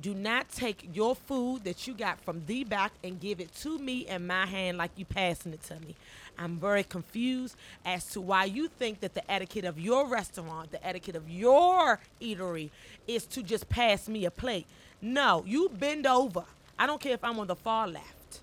Do 0.00 0.14
not 0.14 0.50
take 0.50 0.88
your 0.92 1.14
food 1.14 1.64
that 1.64 1.86
you 1.86 1.94
got 1.94 2.20
from 2.20 2.42
the 2.46 2.64
back 2.64 2.92
and 3.02 3.18
give 3.18 3.40
it 3.40 3.54
to 3.56 3.78
me 3.78 4.06
in 4.06 4.26
my 4.26 4.46
hand 4.46 4.76
like 4.76 4.90
you 4.96 5.04
passing 5.04 5.52
it 5.54 5.62
to 5.64 5.80
me. 5.80 5.94
I'm 6.38 6.58
very 6.58 6.84
confused 6.84 7.56
as 7.84 8.04
to 8.10 8.20
why 8.20 8.44
you 8.44 8.68
think 8.68 9.00
that 9.00 9.14
the 9.14 9.28
etiquette 9.30 9.64
of 9.64 9.80
your 9.80 10.06
restaurant, 10.06 10.70
the 10.70 10.86
etiquette 10.86 11.16
of 11.16 11.30
your 11.30 11.98
eatery, 12.20 12.68
is 13.06 13.24
to 13.26 13.42
just 13.42 13.68
pass 13.70 14.06
me 14.06 14.26
a 14.26 14.30
plate. 14.30 14.66
No, 15.00 15.44
you 15.46 15.70
bend 15.70 16.06
over. 16.06 16.44
I 16.78 16.86
don't 16.86 17.00
care 17.00 17.14
if 17.14 17.24
I'm 17.24 17.38
on 17.38 17.46
the 17.46 17.56
far 17.56 17.88
left. 17.88 18.40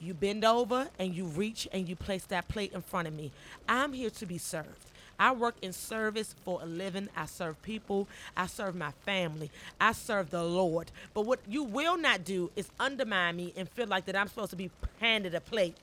You 0.00 0.12
bend 0.12 0.44
over 0.44 0.88
and 0.98 1.14
you 1.14 1.24
reach 1.24 1.68
and 1.72 1.88
you 1.88 1.96
place 1.96 2.24
that 2.24 2.48
plate 2.48 2.72
in 2.72 2.82
front 2.82 3.06
of 3.08 3.14
me. 3.14 3.30
I'm 3.68 3.92
here 3.92 4.10
to 4.10 4.26
be 4.26 4.38
served. 4.38 4.90
I 5.18 5.32
work 5.32 5.56
in 5.62 5.72
service 5.72 6.34
for 6.44 6.62
a 6.62 6.66
living. 6.66 7.08
I 7.16 7.26
serve 7.26 7.60
people. 7.62 8.08
I 8.36 8.46
serve 8.46 8.74
my 8.74 8.92
family. 9.04 9.50
I 9.80 9.92
serve 9.92 10.30
the 10.30 10.42
Lord. 10.42 10.90
But 11.14 11.26
what 11.26 11.40
you 11.48 11.62
will 11.62 11.96
not 11.96 12.24
do 12.24 12.50
is 12.56 12.68
undermine 12.78 13.36
me 13.36 13.52
and 13.56 13.68
feel 13.68 13.86
like 13.86 14.06
that 14.06 14.16
I'm 14.16 14.28
supposed 14.28 14.50
to 14.50 14.56
be 14.56 14.70
handed 15.00 15.34
a 15.34 15.40
plate. 15.40 15.76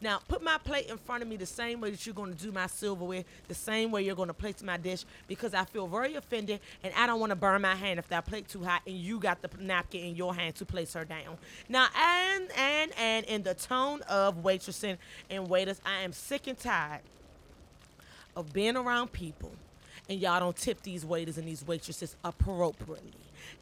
Now, 0.00 0.20
put 0.28 0.42
my 0.42 0.58
plate 0.58 0.88
in 0.90 0.98
front 0.98 1.22
of 1.22 1.28
me 1.28 1.36
the 1.36 1.46
same 1.46 1.80
way 1.80 1.90
that 1.90 2.04
you're 2.04 2.14
going 2.14 2.34
to 2.34 2.42
do 2.42 2.52
my 2.52 2.66
silverware, 2.66 3.24
the 3.48 3.54
same 3.54 3.90
way 3.90 4.02
you're 4.02 4.14
going 4.14 4.28
to 4.28 4.34
place 4.34 4.62
my 4.62 4.76
dish, 4.76 5.06
because 5.26 5.54
I 5.54 5.64
feel 5.64 5.86
very 5.86 6.16
offended 6.16 6.60
and 6.82 6.92
I 6.94 7.06
don't 7.06 7.18
want 7.18 7.30
to 7.30 7.36
burn 7.36 7.62
my 7.62 7.74
hand 7.74 7.98
if 7.98 8.08
that 8.08 8.26
plate 8.26 8.46
too 8.48 8.62
hot 8.62 8.82
and 8.86 8.94
you 8.94 9.18
got 9.18 9.40
the 9.40 9.48
napkin 9.58 10.02
in 10.02 10.14
your 10.14 10.34
hand 10.34 10.56
to 10.56 10.66
place 10.66 10.92
her 10.92 11.06
down. 11.06 11.38
Now, 11.68 11.88
and 11.96 12.48
and 12.56 12.92
and 12.98 13.24
in 13.24 13.42
the 13.42 13.54
tone 13.54 14.02
of 14.02 14.42
waitressing 14.42 14.98
and 15.30 15.48
waiters, 15.48 15.80
I 15.86 16.02
am 16.02 16.12
sick 16.12 16.46
and 16.46 16.58
tired 16.58 17.00
of 18.36 18.52
being 18.52 18.76
around 18.76 19.12
people 19.12 19.50
and 20.08 20.20
y'all 20.20 20.38
don't 20.38 20.56
tip 20.56 20.82
these 20.82 21.04
waiters 21.04 21.38
and 21.38 21.48
these 21.48 21.66
waitresses 21.66 22.14
appropriately. 22.22 23.12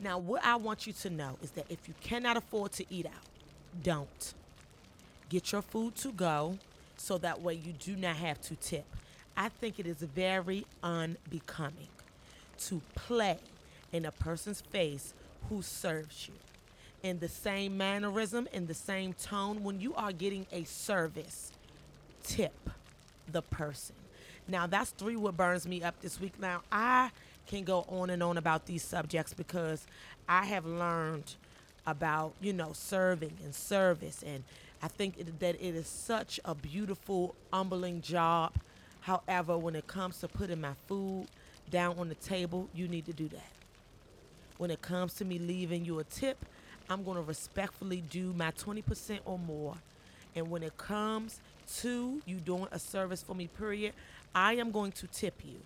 Now, 0.01 0.19
what 0.19 0.45
I 0.45 0.57
want 0.57 0.87
you 0.87 0.93
to 0.93 1.11
know 1.11 1.39
is 1.43 1.53
that 1.53 1.67
if 1.71 1.89
you 1.89 1.95
cannot 2.03 2.37
afford 2.37 2.73
to 2.73 2.85
eat 2.91 3.07
out, 3.07 3.13
don't. 3.83 4.35
Get 5.29 5.53
your 5.53 5.63
food 5.63 5.95
to 5.97 6.13
go 6.13 6.59
so 6.97 7.19
that 7.19 7.41
way 7.41 7.55
you 7.55 7.73
do 7.73 7.97
not 7.97 8.17
have 8.17 8.41
to 8.43 8.57
tip. 8.57 8.85
I 9.37 9.49
think 9.49 9.79
it 9.79 9.87
is 9.87 9.97
very 9.99 10.67
unbecoming 10.83 11.89
to 12.67 12.81
play 12.95 13.39
in 13.93 14.05
a 14.05 14.13
person's 14.13 14.61
face 14.61 15.15
who 15.49 15.63
serves 15.63 16.29
you. 16.29 16.35
In 17.03 17.19
the 17.19 17.29
same 17.29 17.77
mannerism, 17.77 18.49
in 18.53 18.67
the 18.67 18.75
same 18.75 19.13
tone, 19.13 19.63
when 19.63 19.81
you 19.81 19.95
are 19.95 20.13
getting 20.13 20.47
a 20.53 20.65
service, 20.65 21.53
tip 22.23 22.71
the 23.31 23.43
person. 23.43 23.95
Now, 24.47 24.67
that's 24.67 24.91
three 24.91 25.17
what 25.17 25.37
burns 25.37 25.67
me 25.67 25.83
up 25.83 26.01
this 26.01 26.21
week. 26.21 26.39
Now, 26.39 26.63
I 26.71 27.11
can 27.47 27.65
go 27.65 27.85
on 27.89 28.11
and 28.11 28.23
on 28.23 28.37
about 28.39 28.67
these 28.67 28.83
subjects 28.83 29.33
because 29.35 29.87
I 30.29 30.45
have 30.47 30.67
learned 30.67 31.35
about, 31.87 32.33
you 32.41 32.53
know, 32.53 32.73
serving 32.73 33.33
and 33.45 33.55
service 33.55 34.23
and 34.27 34.45
I 34.85 34.89
think 34.89 35.19
it, 35.19 35.41
that 35.41 35.55
it 35.55 35.75
is 35.75 35.87
such 35.87 36.39
a 36.45 36.55
beautiful, 36.55 37.35
humbling 37.51 38.03
job. 38.03 38.53
However, 39.01 39.57
when 39.57 39.75
it 39.75 39.87
comes 39.87 40.21
to 40.21 40.29
putting 40.29 40.61
my 40.61 40.75
food 40.87 41.27
down 41.71 41.99
on 41.99 42.11
the 42.11 42.15
table, 42.17 42.69
you 42.75 42.87
need 42.87 43.07
to 43.07 43.15
do 43.15 43.29
that. 43.29 43.51
When 44.59 44.71
it 44.71 44.83
comes 44.83 45.15
to 45.15 45.25
me 45.25 45.39
leaving 45.39 45.87
you 45.87 46.01
a 46.01 46.05
tip, 46.05 46.45
I'm 46.91 47.03
going 47.03 47.17
to 47.17 47.23
respectfully 47.23 48.03
do 48.11 48.35
my 48.35 48.51
20% 48.51 49.21
or 49.25 49.39
more. 49.39 49.75
And 50.37 50.51
when 50.51 50.63
it 50.63 50.77
comes 50.77 51.41
to 51.79 52.21
you 52.27 52.37
doing 52.37 52.69
a 52.71 52.79
service 52.79 53.23
for 53.23 53.35
me, 53.35 53.47
period, 53.47 53.95
I 54.35 54.55
am 54.55 54.71
going 54.71 54.93
to 54.93 55.07
tip 55.07 55.43
you. 55.45 55.61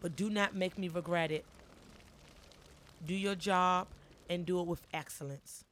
But 0.00 0.16
do 0.16 0.30
not 0.30 0.54
make 0.54 0.78
me 0.78 0.88
regret 0.88 1.30
it. 1.30 1.44
Do 3.06 3.14
your 3.14 3.34
job 3.34 3.88
and 4.28 4.44
do 4.46 4.60
it 4.60 4.66
with 4.66 4.80
excellence. 4.92 5.64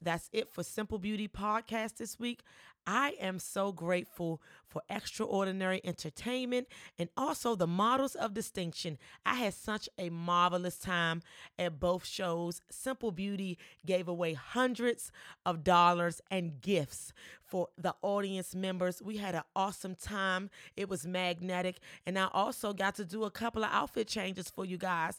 That's 0.00 0.28
it 0.32 0.48
for 0.52 0.62
Simple 0.62 0.98
Beauty 0.98 1.28
Podcast 1.28 1.96
this 1.96 2.18
week. 2.18 2.42
I 2.86 3.14
am 3.20 3.40
so 3.40 3.72
grateful 3.72 4.40
for 4.68 4.82
extraordinary 4.88 5.80
entertainment 5.82 6.68
and 6.98 7.08
also 7.16 7.56
the 7.56 7.66
models 7.66 8.14
of 8.14 8.32
distinction. 8.32 8.96
I 9.24 9.34
had 9.34 9.54
such 9.54 9.88
a 9.98 10.08
marvelous 10.10 10.78
time 10.78 11.22
at 11.58 11.80
both 11.80 12.06
shows. 12.06 12.60
Simple 12.70 13.10
Beauty 13.10 13.58
gave 13.84 14.06
away 14.06 14.34
hundreds 14.34 15.10
of 15.44 15.64
dollars 15.64 16.20
and 16.30 16.60
gifts 16.60 17.12
for 17.42 17.68
the 17.76 17.94
audience 18.02 18.54
members. 18.54 19.02
We 19.02 19.16
had 19.16 19.34
an 19.34 19.42
awesome 19.56 19.96
time. 19.96 20.50
It 20.76 20.88
was 20.88 21.06
magnetic. 21.06 21.78
And 22.06 22.16
I 22.16 22.28
also 22.32 22.72
got 22.72 22.94
to 22.96 23.04
do 23.04 23.24
a 23.24 23.30
couple 23.30 23.64
of 23.64 23.70
outfit 23.72 24.06
changes 24.06 24.48
for 24.48 24.64
you 24.64 24.78
guys. 24.78 25.18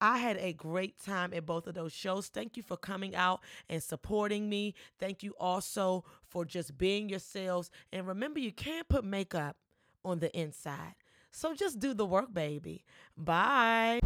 I 0.00 0.18
had 0.18 0.36
a 0.38 0.52
great 0.52 1.02
time 1.02 1.32
at 1.34 1.46
both 1.46 1.66
of 1.66 1.74
those 1.74 1.92
shows. 1.92 2.28
Thank 2.28 2.56
you 2.56 2.62
for 2.62 2.76
coming 2.76 3.14
out 3.14 3.40
and 3.68 3.82
supporting 3.82 4.48
me. 4.48 4.74
Thank 4.98 5.22
you 5.22 5.34
also 5.38 6.04
for 6.28 6.44
just 6.44 6.78
being 6.78 7.08
yourselves. 7.08 7.70
And 7.92 8.06
remember, 8.06 8.40
you 8.40 8.52
can't 8.52 8.88
put 8.88 9.04
makeup 9.04 9.56
on 10.04 10.20
the 10.20 10.34
inside. 10.38 10.94
So 11.32 11.54
just 11.54 11.78
do 11.78 11.94
the 11.94 12.06
work, 12.06 12.32
baby. 12.32 12.84
Bye. 13.16 14.00